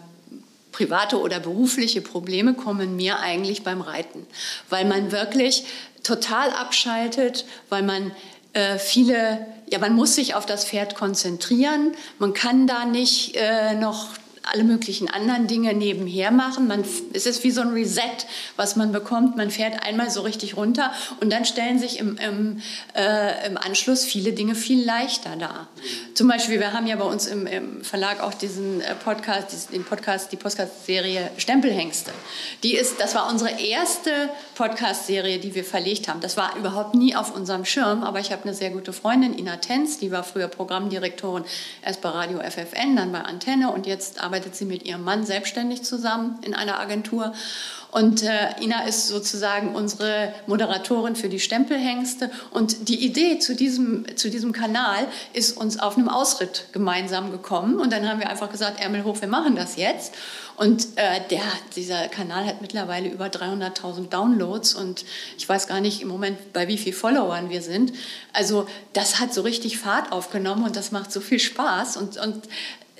private 0.75 1.21
oder 1.21 1.39
berufliche 1.39 2.01
Probleme 2.01 2.55
kommen 2.55 2.97
mir 2.97 3.21
eigentlich 3.21 3.63
beim 3.63 3.81
Reiten, 3.81 4.27
weil 4.71 4.85
man 4.85 5.13
wirklich 5.13 5.65
total 6.03 6.51
abschaltet, 6.51 7.45
weil 7.69 7.85
man 7.85 8.11
äh, 8.55 8.79
viele, 8.79 9.47
ja, 9.71 9.79
man 9.79 9.95
muss 9.95 10.17
sich 10.17 10.35
auf 10.35 10.47
das 10.47 10.65
Pferd 10.65 10.97
konzentrieren. 10.97 11.93
Man 12.19 12.35
kann 12.35 12.67
da 12.67 12.85
nicht 12.85 13.37
äh, 13.37 13.75
noch 13.75 14.09
alle 14.53 14.65
möglichen 14.65 15.09
anderen 15.09 15.47
Dinge 15.47 15.75
nebenher 15.75 16.31
machen. 16.31 16.67
Man, 16.67 16.85
es 17.13 17.27
ist 17.27 17.45
wie 17.45 17.51
so 17.51 17.63
ein 17.63 17.69
Reset, 17.69 18.27
was 18.57 18.77
man 18.77 18.93
bekommt. 18.93 19.37
Man 19.37 19.51
fährt 19.51 19.85
einmal 19.85 20.11
so 20.11 20.21
richtig 20.21 20.57
runter 20.57 20.93
und 21.21 21.33
dann 21.33 21.45
stellen 21.45 21.79
sich 21.79 21.99
im, 21.99 22.17
im, 22.19 22.61
äh, 22.95 23.47
im 23.47 23.57
Anschluss 23.57 24.05
viele 24.05 24.33
Dinge 24.33 24.55
viel 24.55 24.85
leichter 24.85 25.37
dar. 25.37 25.69
Zum 26.15 26.29
Beispiel, 26.29 26.61
wir 26.61 26.73
haben 26.73 26.87
ja 26.87 26.97
bei 26.97 27.05
uns 27.05 27.27
im, 27.27 27.47
im 27.47 27.83
Verlag 27.83 28.21
auch 28.21 28.35
diesen 28.35 28.81
äh, 28.81 28.95
Podcast, 28.95 29.53
diesen, 29.53 29.73
den 29.73 29.85
Podcast, 29.85 30.31
die 30.31 30.37
Podcast-Serie 30.37 31.31
Stempelhengste. 31.39 32.13
Die 32.63 32.77
ist, 32.77 33.01
das 33.01 33.15
war 33.15 33.31
unsere 33.31 33.59
erste 33.61 34.11
Podcast-Serie, 34.55 35.39
die 35.39 35.55
wir 35.55 35.65
verlegt 35.65 36.09
haben. 36.09 36.21
Das 36.21 36.37
war 36.37 36.57
überhaupt 36.57 36.95
nie 36.95 37.17
auf 37.17 37.35
unserem 37.35 37.65
Schirm, 37.65 38.03
aber 38.03 38.21
ich 38.21 38.31
habe 38.31 38.45
eine 38.45 38.55
sehr 38.55 38.71
gute 38.71 38.93
Freundin, 38.93 39.37
Ina 39.37 39.57
Tenz, 39.57 39.99
die 39.99 40.13
war 40.13 40.23
früher 40.23 40.49
Programmdirektorin 40.49 41.45
erst 41.83 42.01
bei 42.03 42.11
Radio 42.11 42.41
FFN, 42.41 42.97
dann 42.97 43.13
bei 43.13 43.21
Antenne 43.21 43.71
und 43.73 43.87
jetzt 43.87 44.23
arbeitet 44.23 44.34
arbeitet 44.35 44.57
sie 44.57 44.64
mit 44.64 44.85
ihrem 44.85 45.05
Mann 45.05 45.25
selbstständig 45.25 45.85
zusammen 45.85 46.40
in 46.42 46.55
einer 46.55 46.81
Agentur. 46.81 47.33
Und 47.92 48.25
äh, 48.25 48.61
Ina 48.61 48.83
ist 48.88 49.07
sozusagen 49.07 49.77
unsere 49.77 50.35
Moderatorin 50.49 51.14
für 51.14 51.29
die 51.29 51.38
Stempelhengste. 51.38 52.29
Und 52.51 52.88
die 52.88 53.07
Idee 53.07 53.38
zu 53.38 53.55
diesem, 53.55 54.05
zu 54.16 54.31
diesem 54.31 54.51
Kanal 54.51 55.07
ist 55.33 55.57
uns 55.57 55.79
auf 55.79 55.97
einem 55.97 56.09
Ausritt 56.09 56.66
gemeinsam 56.73 57.31
gekommen. 57.31 57.79
Und 57.79 57.92
dann 57.92 58.09
haben 58.09 58.18
wir 58.18 58.29
einfach 58.29 58.51
gesagt, 58.51 58.81
Ärmel 58.81 59.05
hoch, 59.05 59.20
wir 59.20 59.29
machen 59.29 59.55
das 59.55 59.77
jetzt. 59.77 60.12
Und 60.57 60.87
äh, 60.97 61.20
der, 61.31 61.42
dieser 61.77 62.09
Kanal 62.09 62.47
hat 62.47 62.61
mittlerweile 62.61 63.09
über 63.09 63.27
300.000 63.27 64.09
Downloads 64.09 64.75
und 64.75 65.05
ich 65.37 65.49
weiß 65.49 65.66
gar 65.66 65.81
nicht 65.81 66.01
im 66.01 66.07
Moment, 66.09 66.53
bei 66.53 66.68
wie 66.68 66.79
vielen 66.79 66.94
Followern 66.94 67.51
wir 67.51 67.61
sind. 67.61 67.92
Also 68.33 68.66
das 68.92 69.20
hat 69.20 69.35
so 69.35 69.42
richtig 69.42 69.79
Fahrt 69.79 70.12
aufgenommen 70.12 70.64
und 70.64 70.77
das 70.77 70.92
macht 70.92 71.11
so 71.11 71.20
viel 71.20 71.40
Spaß. 71.40 71.97
Und, 71.97 72.18
und 72.18 72.49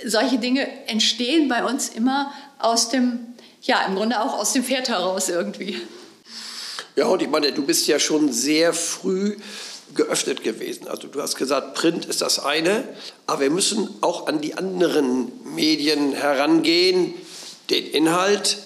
solche 0.05 0.39
Dinge 0.39 0.67
entstehen 0.89 1.49
bei 1.49 1.65
uns 1.65 1.89
immer 1.89 2.33
aus 2.59 2.89
dem, 2.89 3.35
ja, 3.63 3.85
im 3.87 3.95
Grunde 3.95 4.21
auch 4.21 4.39
aus 4.39 4.53
dem 4.53 4.65
Pferd 4.65 4.89
heraus 4.89 5.29
irgendwie. 5.29 5.81
Ja, 6.97 7.07
und 7.07 7.23
ich 7.23 7.29
meine, 7.29 7.53
du 7.53 7.65
bist 7.65 7.87
ja 7.87 7.99
schon 7.99 8.33
sehr 8.33 8.73
früh 8.73 9.37
geöffnet 9.95 10.43
gewesen. 10.43 10.89
Also 10.89 11.09
du 11.09 11.21
hast 11.21 11.37
gesagt, 11.37 11.75
Print 11.75 12.05
ist 12.07 12.23
das 12.23 12.39
eine, 12.39 12.89
aber 13.27 13.43
wir 13.43 13.51
müssen 13.51 13.89
auch 14.01 14.27
an 14.27 14.41
die 14.41 14.55
anderen 14.55 15.33
Medien 15.55 16.13
herangehen. 16.13 17.15
Den 17.71 17.87
Inhalt, 17.87 18.59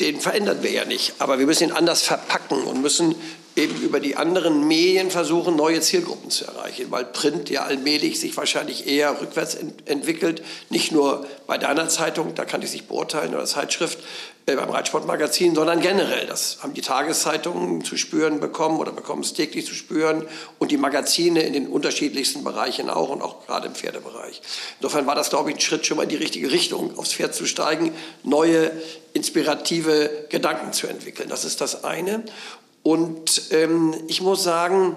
den 0.00 0.20
verändern 0.20 0.62
wir 0.62 0.70
ja 0.70 0.84
nicht, 0.84 1.14
aber 1.18 1.38
wir 1.38 1.46
müssen 1.46 1.64
ihn 1.64 1.72
anders 1.72 2.02
verpacken 2.02 2.62
und 2.64 2.82
müssen 2.82 3.14
eben 3.56 3.80
über 3.80 4.00
die 4.00 4.16
anderen 4.16 4.68
Medien 4.68 5.10
versuchen, 5.10 5.56
neue 5.56 5.80
Zielgruppen 5.80 6.30
zu 6.30 6.44
erreichen, 6.44 6.86
weil 6.90 7.06
Print 7.06 7.48
ja 7.48 7.62
allmählich 7.62 8.20
sich 8.20 8.36
wahrscheinlich 8.36 8.86
eher 8.86 9.18
rückwärts 9.20 9.54
ent 9.54 9.88
entwickelt. 9.88 10.42
Nicht 10.68 10.92
nur 10.92 11.26
bei 11.46 11.56
deiner 11.56 11.88
Zeitung, 11.88 12.34
da 12.34 12.44
kann 12.44 12.60
ich 12.60 12.68
es 12.68 12.72
nicht 12.74 12.88
beurteilen, 12.88 13.34
oder 13.34 13.46
Zeitschrift, 13.46 13.98
äh, 14.44 14.54
beim 14.54 14.68
Reitsportmagazin, 14.68 15.54
sondern 15.54 15.80
generell. 15.80 16.26
Das 16.26 16.58
haben 16.62 16.74
die 16.74 16.82
Tageszeitungen 16.82 17.82
zu 17.82 17.96
spüren 17.96 18.40
bekommen 18.40 18.78
oder 18.78 18.92
bekommen 18.92 19.22
es 19.22 19.32
täglich 19.32 19.64
zu 19.64 19.74
spüren 19.74 20.24
und 20.58 20.70
die 20.70 20.76
Magazine 20.76 21.40
in 21.40 21.54
den 21.54 21.66
unterschiedlichsten 21.66 22.44
Bereichen 22.44 22.90
auch 22.90 23.08
und 23.08 23.22
auch 23.22 23.46
gerade 23.46 23.68
im 23.68 23.74
Pferdebereich. 23.74 24.42
Insofern 24.80 25.06
war 25.06 25.14
das, 25.14 25.30
glaube 25.30 25.50
ich, 25.50 25.56
ein 25.56 25.60
Schritt 25.60 25.86
schon 25.86 25.96
mal 25.96 26.02
in 26.02 26.10
die 26.10 26.16
richtige 26.16 26.52
Richtung, 26.52 26.96
aufs 26.98 27.14
Pferd 27.14 27.34
zu 27.34 27.46
steigen, 27.46 27.92
neue 28.22 28.70
inspirative 29.14 30.26
Gedanken 30.28 30.74
zu 30.74 30.86
entwickeln. 30.86 31.30
Das 31.30 31.44
ist 31.46 31.62
das 31.62 31.84
eine. 31.84 32.22
Und 32.86 33.50
ähm, 33.50 33.94
ich 34.06 34.20
muss 34.20 34.44
sagen, 34.44 34.96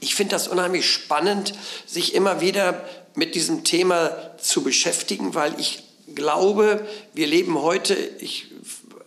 ich 0.00 0.14
finde 0.14 0.30
das 0.30 0.48
unheimlich 0.48 0.90
spannend, 0.90 1.52
sich 1.84 2.14
immer 2.14 2.40
wieder 2.40 2.82
mit 3.14 3.34
diesem 3.34 3.62
Thema 3.62 4.38
zu 4.38 4.62
beschäftigen, 4.62 5.34
weil 5.34 5.60
ich 5.60 5.82
glaube, 6.14 6.88
wir 7.12 7.26
leben 7.26 7.60
heute, 7.60 7.92
ich 8.20 8.46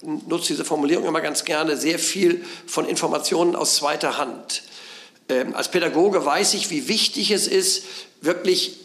nutze 0.03 0.49
diese 0.49 0.63
Formulierung 0.63 1.07
immer 1.07 1.21
ganz 1.21 1.43
gerne, 1.43 1.75
sehr 1.75 1.97
viel 1.97 2.45
von 2.67 2.87
Informationen 2.87 3.55
aus 3.55 3.77
zweiter 3.77 4.19
Hand. 4.19 4.61
Ähm, 5.27 5.55
als 5.55 5.71
Pädagoge 5.71 6.23
weiß 6.23 6.53
ich, 6.53 6.69
wie 6.69 6.87
wichtig 6.87 7.31
es 7.31 7.47
ist, 7.47 7.85
wirklich 8.21 8.77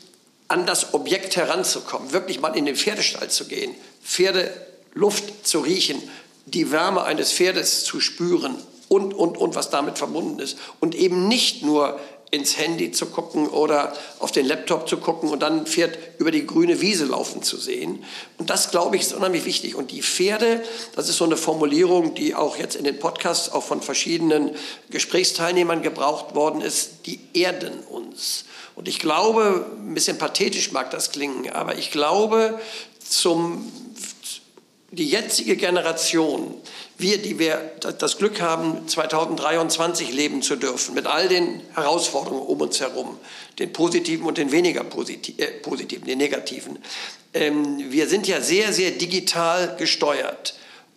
an 0.48 0.64
das 0.64 0.94
Objekt 0.94 1.36
heranzukommen, 1.36 2.12
wirklich 2.14 2.40
mal 2.40 2.56
in 2.56 2.64
den 2.64 2.76
Pferdestall 2.76 3.28
zu 3.28 3.46
gehen, 3.46 3.74
Pferdeluft 4.02 5.46
zu 5.46 5.60
riechen, 5.60 6.02
die 6.46 6.72
Wärme 6.72 7.02
eines 7.02 7.30
Pferdes 7.30 7.84
zu 7.84 8.00
spüren 8.00 8.56
und, 8.88 9.14
und, 9.14 9.36
und, 9.36 9.54
was 9.54 9.70
damit 9.70 9.98
verbunden 9.98 10.38
ist. 10.38 10.58
Und 10.80 10.94
eben 10.94 11.28
nicht 11.28 11.62
nur 11.62 11.98
ins 12.30 12.58
Handy 12.58 12.90
zu 12.90 13.06
gucken 13.06 13.48
oder 13.48 13.92
auf 14.18 14.32
den 14.32 14.46
Laptop 14.46 14.88
zu 14.88 14.96
gucken 14.98 15.30
und 15.30 15.40
dann 15.40 15.60
ein 15.60 15.66
Pferd 15.66 15.96
über 16.18 16.30
die 16.30 16.46
grüne 16.46 16.80
Wiese 16.80 17.04
laufen 17.04 17.42
zu 17.42 17.56
sehen. 17.56 18.04
Und 18.38 18.50
das, 18.50 18.70
glaube 18.70 18.96
ich, 18.96 19.02
ist 19.02 19.12
unheimlich 19.12 19.44
wichtig. 19.44 19.76
Und 19.76 19.92
die 19.92 20.02
Pferde, 20.02 20.62
das 20.96 21.08
ist 21.08 21.18
so 21.18 21.24
eine 21.24 21.36
Formulierung, 21.36 22.14
die 22.14 22.34
auch 22.34 22.56
jetzt 22.56 22.74
in 22.74 22.84
den 22.84 22.98
Podcasts 22.98 23.52
auch 23.52 23.62
von 23.62 23.80
verschiedenen 23.80 24.50
Gesprächsteilnehmern 24.90 25.82
gebraucht 25.82 26.34
worden 26.34 26.60
ist, 26.60 27.06
die 27.06 27.20
erden 27.32 27.80
uns. 27.90 28.44
Und 28.74 28.88
ich 28.88 28.98
glaube, 28.98 29.64
ein 29.78 29.94
bisschen 29.94 30.18
pathetisch 30.18 30.72
mag 30.72 30.90
das 30.90 31.12
klingen, 31.12 31.50
aber 31.50 31.78
ich 31.78 31.90
glaube, 31.92 32.60
zum, 32.98 33.72
die 34.90 35.08
jetzige 35.08 35.56
Generation, 35.56 36.54
wir, 36.98 37.18
die 37.18 37.38
wir 37.38 37.72
das 37.98 38.16
Glück 38.18 38.40
haben, 38.40 38.88
2023 38.88 40.12
leben 40.12 40.42
zu 40.42 40.56
dürfen, 40.56 40.94
mit 40.94 41.06
all 41.06 41.28
den 41.28 41.60
Herausforderungen 41.74 42.46
um 42.46 42.60
uns 42.60 42.80
herum, 42.80 43.18
den 43.58 43.72
positiven 43.72 44.26
und 44.26 44.38
den 44.38 44.50
weniger 44.52 44.84
positiv, 44.84 45.38
äh, 45.38 45.46
positiven, 45.60 46.06
den 46.06 46.18
negativen. 46.18 46.78
Ähm, 47.34 47.90
wir 47.90 48.08
sind 48.08 48.26
ja 48.26 48.40
sehr, 48.40 48.72
sehr 48.72 48.92
digital 48.92 49.76
gesteuert. 49.76 50.54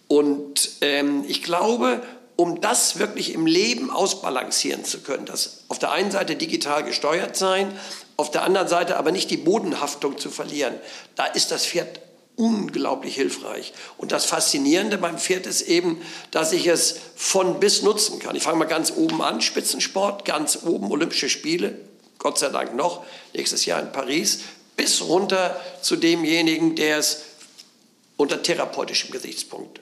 Und 0.07 0.71
ähm, 0.81 1.25
ich 1.27 1.43
glaube, 1.43 2.01
um 2.35 2.61
das 2.61 2.97
wirklich 2.97 3.33
im 3.33 3.45
Leben 3.45 3.91
ausbalancieren 3.91 4.85
zu 4.85 5.01
können, 5.01 5.25
dass 5.25 5.65
auf 5.67 5.77
der 5.77 5.91
einen 5.91 6.11
Seite 6.11 6.37
digital 6.37 6.85
gesteuert 6.85 7.35
sein, 7.35 7.77
auf 8.15 8.31
der 8.31 8.43
anderen 8.43 8.69
Seite 8.69 8.95
aber 8.95 9.11
nicht 9.11 9.29
die 9.29 9.37
Bodenhaftung 9.37 10.17
zu 10.17 10.29
verlieren, 10.29 10.75
da 11.15 11.25
ist 11.25 11.51
das 11.51 11.65
Pferd 11.65 11.99
unglaublich 12.39 13.15
hilfreich. 13.15 13.73
Und 13.97 14.13
das 14.13 14.25
Faszinierende 14.25 14.97
beim 14.97 15.17
Pferd 15.19 15.45
ist 15.45 15.61
eben, 15.61 16.01
dass 16.31 16.53
ich 16.53 16.67
es 16.67 16.95
von 17.15 17.59
bis 17.59 17.81
nutzen 17.81 18.19
kann. 18.19 18.35
Ich 18.35 18.43
fange 18.43 18.57
mal 18.57 18.65
ganz 18.65 18.93
oben 18.95 19.21
an, 19.21 19.41
Spitzensport, 19.41 20.23
ganz 20.23 20.59
oben 20.63 20.89
Olympische 20.89 21.29
Spiele, 21.29 21.77
Gott 22.17 22.39
sei 22.39 22.47
Dank 22.49 22.75
noch, 22.75 23.03
nächstes 23.33 23.65
Jahr 23.65 23.81
in 23.81 23.91
Paris, 23.91 24.39
bis 24.77 25.01
runter 25.01 25.59
zu 25.81 25.97
demjenigen, 25.97 26.75
der 26.75 26.97
es 26.97 27.23
unter 28.15 28.41
therapeutischem 28.41 29.11
Gesichtspunkt 29.11 29.81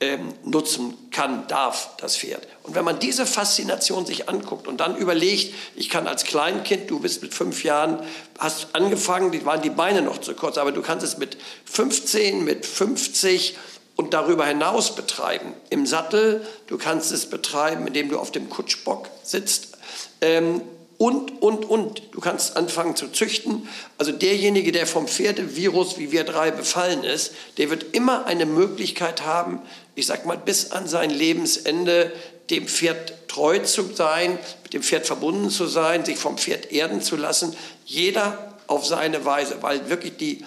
ähm, 0.00 0.32
nutzen 0.44 0.94
kann, 1.10 1.48
darf, 1.48 1.90
das 1.96 2.16
Pferd. 2.16 2.46
Und 2.62 2.74
wenn 2.74 2.84
man 2.84 3.00
diese 3.00 3.26
Faszination 3.26 4.06
sich 4.06 4.28
anguckt 4.28 4.68
und 4.68 4.78
dann 4.78 4.96
überlegt, 4.96 5.52
ich 5.74 5.90
kann 5.90 6.06
als 6.06 6.24
Kleinkind, 6.24 6.88
du 6.88 7.00
bist 7.00 7.22
mit 7.22 7.34
fünf 7.34 7.64
Jahren, 7.64 8.00
hast 8.38 8.74
angefangen, 8.74 9.32
die 9.32 9.44
waren 9.44 9.60
die 9.60 9.70
Beine 9.70 10.02
noch 10.02 10.18
zu 10.18 10.34
kurz, 10.34 10.56
aber 10.56 10.70
du 10.70 10.82
kannst 10.82 11.04
es 11.04 11.18
mit 11.18 11.36
15, 11.64 12.44
mit 12.44 12.64
50 12.64 13.56
und 13.96 14.14
darüber 14.14 14.46
hinaus 14.46 14.94
betreiben. 14.94 15.54
Im 15.70 15.84
Sattel, 15.84 16.46
du 16.68 16.78
kannst 16.78 17.10
es 17.10 17.26
betreiben, 17.26 17.88
indem 17.88 18.08
du 18.08 18.18
auf 18.20 18.30
dem 18.30 18.48
Kutschbock 18.48 19.08
sitzt. 19.24 19.76
Ähm, 20.20 20.60
und, 20.98 21.40
und, 21.40 21.64
und. 21.64 22.02
Du 22.10 22.20
kannst 22.20 22.56
anfangen 22.56 22.96
zu 22.96 23.08
züchten. 23.08 23.68
Also 23.96 24.10
derjenige, 24.12 24.72
der 24.72 24.86
vom 24.86 25.06
Pferdevirus 25.06 25.96
wie 25.96 26.10
wir 26.10 26.24
drei 26.24 26.50
befallen 26.50 27.04
ist, 27.04 27.32
der 27.56 27.70
wird 27.70 27.94
immer 27.94 28.26
eine 28.26 28.46
Möglichkeit 28.46 29.24
haben, 29.24 29.60
ich 29.94 30.06
sag 30.06 30.26
mal, 30.26 30.36
bis 30.36 30.72
an 30.72 30.88
sein 30.88 31.10
Lebensende 31.10 32.12
dem 32.50 32.66
Pferd 32.66 33.28
treu 33.28 33.60
zu 33.60 33.94
sein, 33.94 34.38
mit 34.64 34.74
dem 34.74 34.82
Pferd 34.82 35.06
verbunden 35.06 35.50
zu 35.50 35.66
sein, 35.66 36.04
sich 36.04 36.18
vom 36.18 36.36
Pferd 36.36 36.72
erden 36.72 37.00
zu 37.00 37.16
lassen. 37.16 37.54
Jeder 37.84 38.56
auf 38.66 38.84
seine 38.84 39.24
Weise, 39.24 39.58
weil 39.60 39.88
wirklich 39.88 40.16
die, 40.16 40.44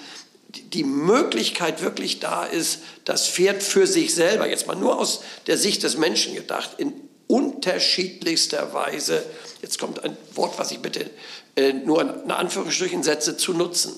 die 0.50 0.84
Möglichkeit 0.84 1.82
wirklich 1.82 2.20
da 2.20 2.44
ist, 2.44 2.80
das 3.06 3.28
Pferd 3.28 3.64
für 3.64 3.88
sich 3.88 4.14
selber, 4.14 4.50
jetzt 4.50 4.68
mal 4.68 4.76
nur 4.76 5.00
aus 5.00 5.22
der 5.48 5.58
Sicht 5.58 5.84
des 5.84 5.98
Menschen 5.98 6.36
gedacht, 6.36 6.72
in 6.78 6.94
unterschiedlichster 7.32 8.74
Weise, 8.74 9.24
jetzt 9.62 9.80
kommt 9.80 10.04
ein 10.04 10.18
Wort, 10.36 10.60
was 10.60 10.72
ich 10.72 10.80
bitte 10.80 11.10
äh, 11.56 11.72
nur 11.72 12.02
in 12.02 12.30
Anführungsstrichen 12.30 13.04
setze, 13.04 13.38
zu 13.38 13.54
nutzen. 13.54 13.94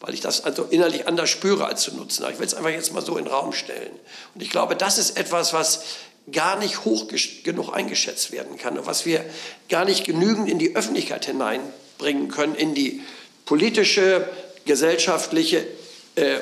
Weil 0.00 0.12
ich 0.12 0.20
das 0.20 0.44
also 0.44 0.64
innerlich 0.64 1.08
anders 1.08 1.30
spüre 1.30 1.64
als 1.64 1.80
zu 1.80 1.94
nutzen. 1.94 2.24
Aber 2.24 2.32
ich 2.32 2.38
will 2.38 2.46
es 2.46 2.52
einfach 2.52 2.70
jetzt 2.70 2.92
mal 2.92 3.02
so 3.02 3.16
in 3.16 3.24
den 3.24 3.32
Raum 3.32 3.54
stellen. 3.54 3.92
Und 4.34 4.42
ich 4.42 4.50
glaube, 4.50 4.76
das 4.76 4.98
ist 4.98 5.16
etwas, 5.16 5.54
was 5.54 5.82
gar 6.30 6.58
nicht 6.58 6.84
hoch 6.84 7.06
genug 7.42 7.72
eingeschätzt 7.72 8.30
werden 8.32 8.58
kann 8.58 8.76
und 8.78 8.86
was 8.86 9.06
wir 9.06 9.24
gar 9.70 9.86
nicht 9.86 10.04
genügend 10.04 10.50
in 10.50 10.58
die 10.58 10.76
Öffentlichkeit 10.76 11.24
hineinbringen 11.24 12.28
können, 12.28 12.54
in 12.54 12.74
die 12.74 13.02
politische, 13.46 14.28
gesellschaftliche, 14.66 15.66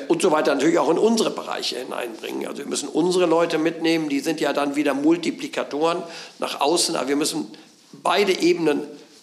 und 0.07 0.21
so 0.21 0.31
weiter 0.31 0.53
natürlich 0.53 0.77
auch 0.77 0.89
in 0.89 0.99
unsere 0.99 1.31
Bereiche 1.31 1.79
hineinbringen. 1.79 2.45
Also 2.47 2.59
wir 2.59 2.67
müssen 2.67 2.87
unsere 2.89 3.25
Leute 3.25 3.57
mitnehmen, 3.57 4.07
die 4.07 4.19
sind 4.19 4.39
ja 4.39 4.53
dann 4.53 4.75
wieder 4.75 4.93
Multiplikatoren 4.93 6.03
nach 6.37 6.61
außen, 6.61 6.95
aber 6.95 7.07
wir 7.07 7.15
müssen 7.15 7.47
beide 7.91 8.39
Ebenen 8.39 8.81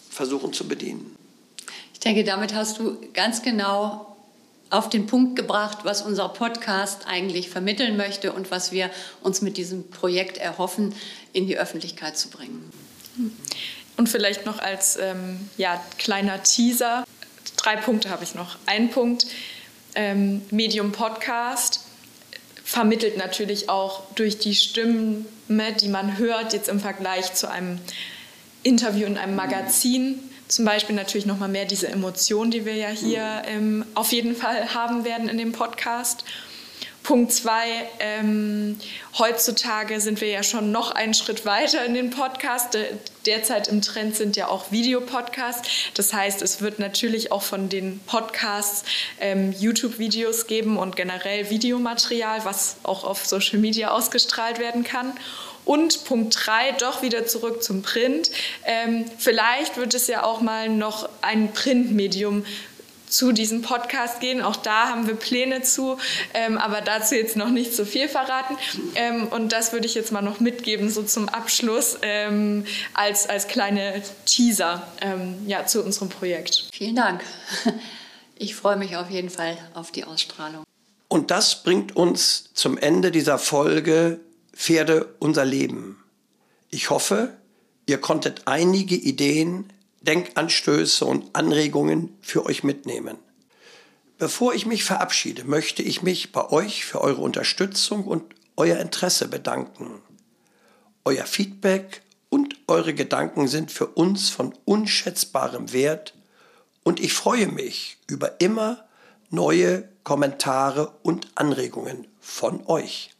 versuchen 0.09 0.51
zu 0.51 0.67
bedienen. 0.67 1.15
Ich 1.93 2.01
denke, 2.01 2.23
damit 2.23 2.53
hast 2.53 2.79
du 2.79 2.97
ganz 3.13 3.41
genau 3.43 4.11
auf 4.71 4.89
den 4.89 5.05
Punkt 5.05 5.35
gebracht, 5.35 5.79
was 5.83 6.01
unser 6.01 6.29
Podcast 6.29 7.05
eigentlich 7.05 7.49
vermitteln 7.49 7.97
möchte 7.97 8.31
und 8.31 8.51
was 8.51 8.71
wir 8.71 8.89
uns 9.21 9.41
mit 9.41 9.57
diesem 9.57 9.89
Projekt 9.89 10.37
erhoffen, 10.37 10.95
in 11.33 11.45
die 11.45 11.57
Öffentlichkeit 11.57 12.17
zu 12.17 12.29
bringen. 12.29 12.71
Und 13.97 14.09
vielleicht 14.09 14.45
noch 14.45 14.59
als 14.59 14.97
ähm, 14.97 15.49
ja, 15.57 15.83
kleiner 15.97 16.41
Teaser, 16.41 17.03
drei 17.57 17.75
Punkte 17.75 18.09
habe 18.09 18.23
ich 18.23 18.33
noch. 18.33 18.57
Ein 18.65 18.89
Punkt, 18.89 19.27
ähm, 19.95 20.41
Medium 20.51 20.91
Podcast 20.91 21.85
vermittelt 22.63 23.17
natürlich 23.17 23.69
auch 23.69 24.03
durch 24.15 24.39
die 24.39 24.55
Stimmen, 24.55 25.25
die 25.49 25.89
man 25.89 26.17
hört, 26.17 26.53
jetzt 26.53 26.69
im 26.69 26.79
Vergleich 26.79 27.33
zu 27.33 27.49
einem 27.49 27.79
Interview 28.63 29.05
in 29.05 29.17
einem 29.17 29.35
Magazin, 29.35 30.19
zum 30.47 30.65
Beispiel 30.65 30.95
natürlich 30.95 31.25
noch 31.25 31.37
mal 31.37 31.49
mehr 31.49 31.65
diese 31.65 31.87
Emotionen, 31.87 32.51
die 32.51 32.65
wir 32.65 32.75
ja 32.75 32.89
hier 32.89 33.41
ähm, 33.45 33.85
auf 33.95 34.11
jeden 34.11 34.35
Fall 34.35 34.73
haben 34.73 35.03
werden 35.05 35.29
in 35.29 35.37
dem 35.37 35.51
Podcast. 35.51 36.23
Punkt 37.03 37.33
zwei, 37.33 37.87
ähm, 37.99 38.79
heutzutage 39.17 39.99
sind 39.99 40.21
wir 40.21 40.29
ja 40.29 40.43
schon 40.43 40.71
noch 40.71 40.91
einen 40.91 41.13
Schritt 41.15 41.45
weiter 41.45 41.83
in 41.83 41.95
den 41.95 42.11
Podcast. 42.11 42.77
Derzeit 43.25 43.67
im 43.67 43.81
Trend 43.81 44.15
sind 44.15 44.35
ja 44.35 44.47
auch 44.47 44.71
Videopodcasts. 44.71 45.67
Das 45.95 46.13
heißt, 46.13 46.41
es 46.41 46.61
wird 46.61 46.77
natürlich 46.79 47.31
auch 47.31 47.41
von 47.41 47.69
den 47.69 47.99
Podcasts 48.05 48.83
ähm, 49.19 49.51
YouTube-Videos 49.57 50.45
geben 50.45 50.77
und 50.77 50.95
generell 50.95 51.49
Videomaterial, 51.49 52.45
was 52.45 52.77
auch 52.83 53.03
auf 53.03 53.25
Social 53.25 53.59
Media 53.59 53.91
ausgestrahlt 53.91 54.59
werden 54.59 54.83
kann. 54.83 55.13
Und 55.63 56.05
Punkt 56.05 56.35
drei, 56.39 56.71
doch 56.79 57.03
wieder 57.03 57.27
zurück 57.27 57.61
zum 57.61 57.83
Print. 57.83 58.31
Ähm, 58.65 59.05
vielleicht 59.19 59.77
wird 59.77 59.93
es 59.93 60.07
ja 60.07 60.23
auch 60.23 60.41
mal 60.41 60.69
noch 60.69 61.07
ein 61.21 61.53
Printmedium 61.53 62.45
zu 63.11 63.31
diesem 63.31 63.61
Podcast 63.61 64.19
gehen. 64.19 64.41
Auch 64.41 64.55
da 64.55 64.89
haben 64.89 65.07
wir 65.07 65.15
Pläne 65.15 65.61
zu, 65.61 65.97
ähm, 66.33 66.57
aber 66.57 66.81
dazu 66.81 67.15
jetzt 67.15 67.35
noch 67.35 67.49
nicht 67.49 67.75
so 67.75 67.85
viel 67.85 68.07
verraten. 68.07 68.57
Ähm, 68.95 69.27
und 69.27 69.51
das 69.51 69.73
würde 69.73 69.85
ich 69.85 69.93
jetzt 69.93 70.11
mal 70.11 70.21
noch 70.21 70.39
mitgeben, 70.39 70.89
so 70.89 71.03
zum 71.03 71.29
Abschluss, 71.29 71.97
ähm, 72.01 72.65
als, 72.93 73.27
als 73.27 73.47
kleine 73.47 74.01
Teaser 74.25 74.87
ähm, 75.01 75.35
ja, 75.45 75.65
zu 75.65 75.83
unserem 75.83 76.09
Projekt. 76.09 76.69
Vielen 76.73 76.95
Dank. 76.95 77.23
Ich 78.37 78.55
freue 78.55 78.75
mich 78.75 78.97
auf 78.97 79.11
jeden 79.11 79.29
Fall 79.29 79.55
auf 79.75 79.91
die 79.91 80.03
Ausstrahlung. 80.03 80.63
Und 81.07 81.29
das 81.29 81.61
bringt 81.61 81.95
uns 81.95 82.49
zum 82.55 82.75
Ende 82.75 83.11
dieser 83.11 83.37
Folge 83.37 84.19
Pferde 84.51 85.13
unser 85.19 85.45
Leben. 85.45 86.03
Ich 86.71 86.89
hoffe, 86.89 87.37
ihr 87.85 87.99
konntet 87.99 88.43
einige 88.45 88.95
Ideen 88.95 89.71
Denkanstöße 90.01 91.05
und 91.05 91.35
Anregungen 91.35 92.17
für 92.21 92.45
euch 92.45 92.63
mitnehmen. 92.63 93.17
Bevor 94.17 94.53
ich 94.53 94.65
mich 94.65 94.83
verabschiede, 94.83 95.43
möchte 95.43 95.83
ich 95.83 96.01
mich 96.01 96.31
bei 96.31 96.49
euch 96.49 96.85
für 96.85 97.01
eure 97.01 97.21
Unterstützung 97.21 98.05
und 98.05 98.23
euer 98.55 98.79
Interesse 98.79 99.27
bedanken. 99.27 100.01
Euer 101.05 101.25
Feedback 101.25 102.01
und 102.29 102.55
eure 102.67 102.93
Gedanken 102.93 103.47
sind 103.47 103.71
für 103.71 103.87
uns 103.87 104.29
von 104.29 104.53
unschätzbarem 104.65 105.73
Wert 105.73 106.13
und 106.83 106.99
ich 106.99 107.13
freue 107.13 107.47
mich 107.47 107.97
über 108.07 108.39
immer 108.41 108.85
neue 109.29 109.87
Kommentare 110.03 110.93
und 111.03 111.27
Anregungen 111.35 112.07
von 112.19 112.65
euch. 112.67 113.11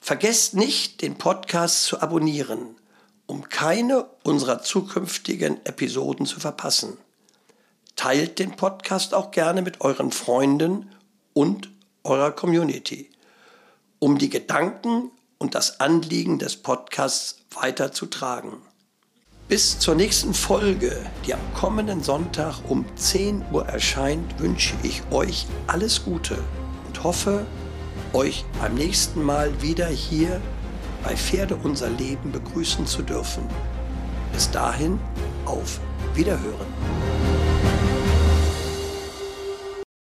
Vergesst 0.00 0.54
nicht, 0.54 1.02
den 1.02 1.18
Podcast 1.18 1.84
zu 1.84 2.00
abonnieren 2.00 2.76
um 3.26 3.48
keine 3.48 4.06
unserer 4.22 4.62
zukünftigen 4.62 5.64
Episoden 5.64 6.26
zu 6.26 6.40
verpassen. 6.40 6.96
Teilt 7.96 8.38
den 8.38 8.56
Podcast 8.56 9.14
auch 9.14 9.30
gerne 9.30 9.62
mit 9.62 9.80
euren 9.80 10.12
Freunden 10.12 10.90
und 11.32 11.70
eurer 12.04 12.30
Community, 12.30 13.10
um 13.98 14.18
die 14.18 14.30
Gedanken 14.30 15.10
und 15.38 15.54
das 15.54 15.80
Anliegen 15.80 16.38
des 16.38 16.56
Podcasts 16.56 17.40
weiterzutragen. 17.50 18.52
Bis 19.48 19.78
zur 19.78 19.94
nächsten 19.94 20.34
Folge, 20.34 21.06
die 21.24 21.32
am 21.32 21.54
kommenden 21.54 22.02
Sonntag 22.02 22.58
um 22.68 22.84
10 22.96 23.44
Uhr 23.52 23.64
erscheint, 23.66 24.40
wünsche 24.40 24.74
ich 24.82 25.02
euch 25.12 25.46
alles 25.68 26.04
Gute 26.04 26.36
und 26.86 27.04
hoffe, 27.04 27.46
euch 28.12 28.44
beim 28.60 28.74
nächsten 28.74 29.22
Mal 29.22 29.62
wieder 29.62 29.86
hier 29.86 30.40
bei 31.06 31.16
Pferde 31.16 31.54
unser 31.62 31.88
Leben 31.88 32.32
begrüßen 32.32 32.84
zu 32.84 33.00
dürfen. 33.00 33.44
Bis 34.32 34.50
dahin 34.50 34.98
auf 35.44 35.78
Wiederhören. 36.16 37.35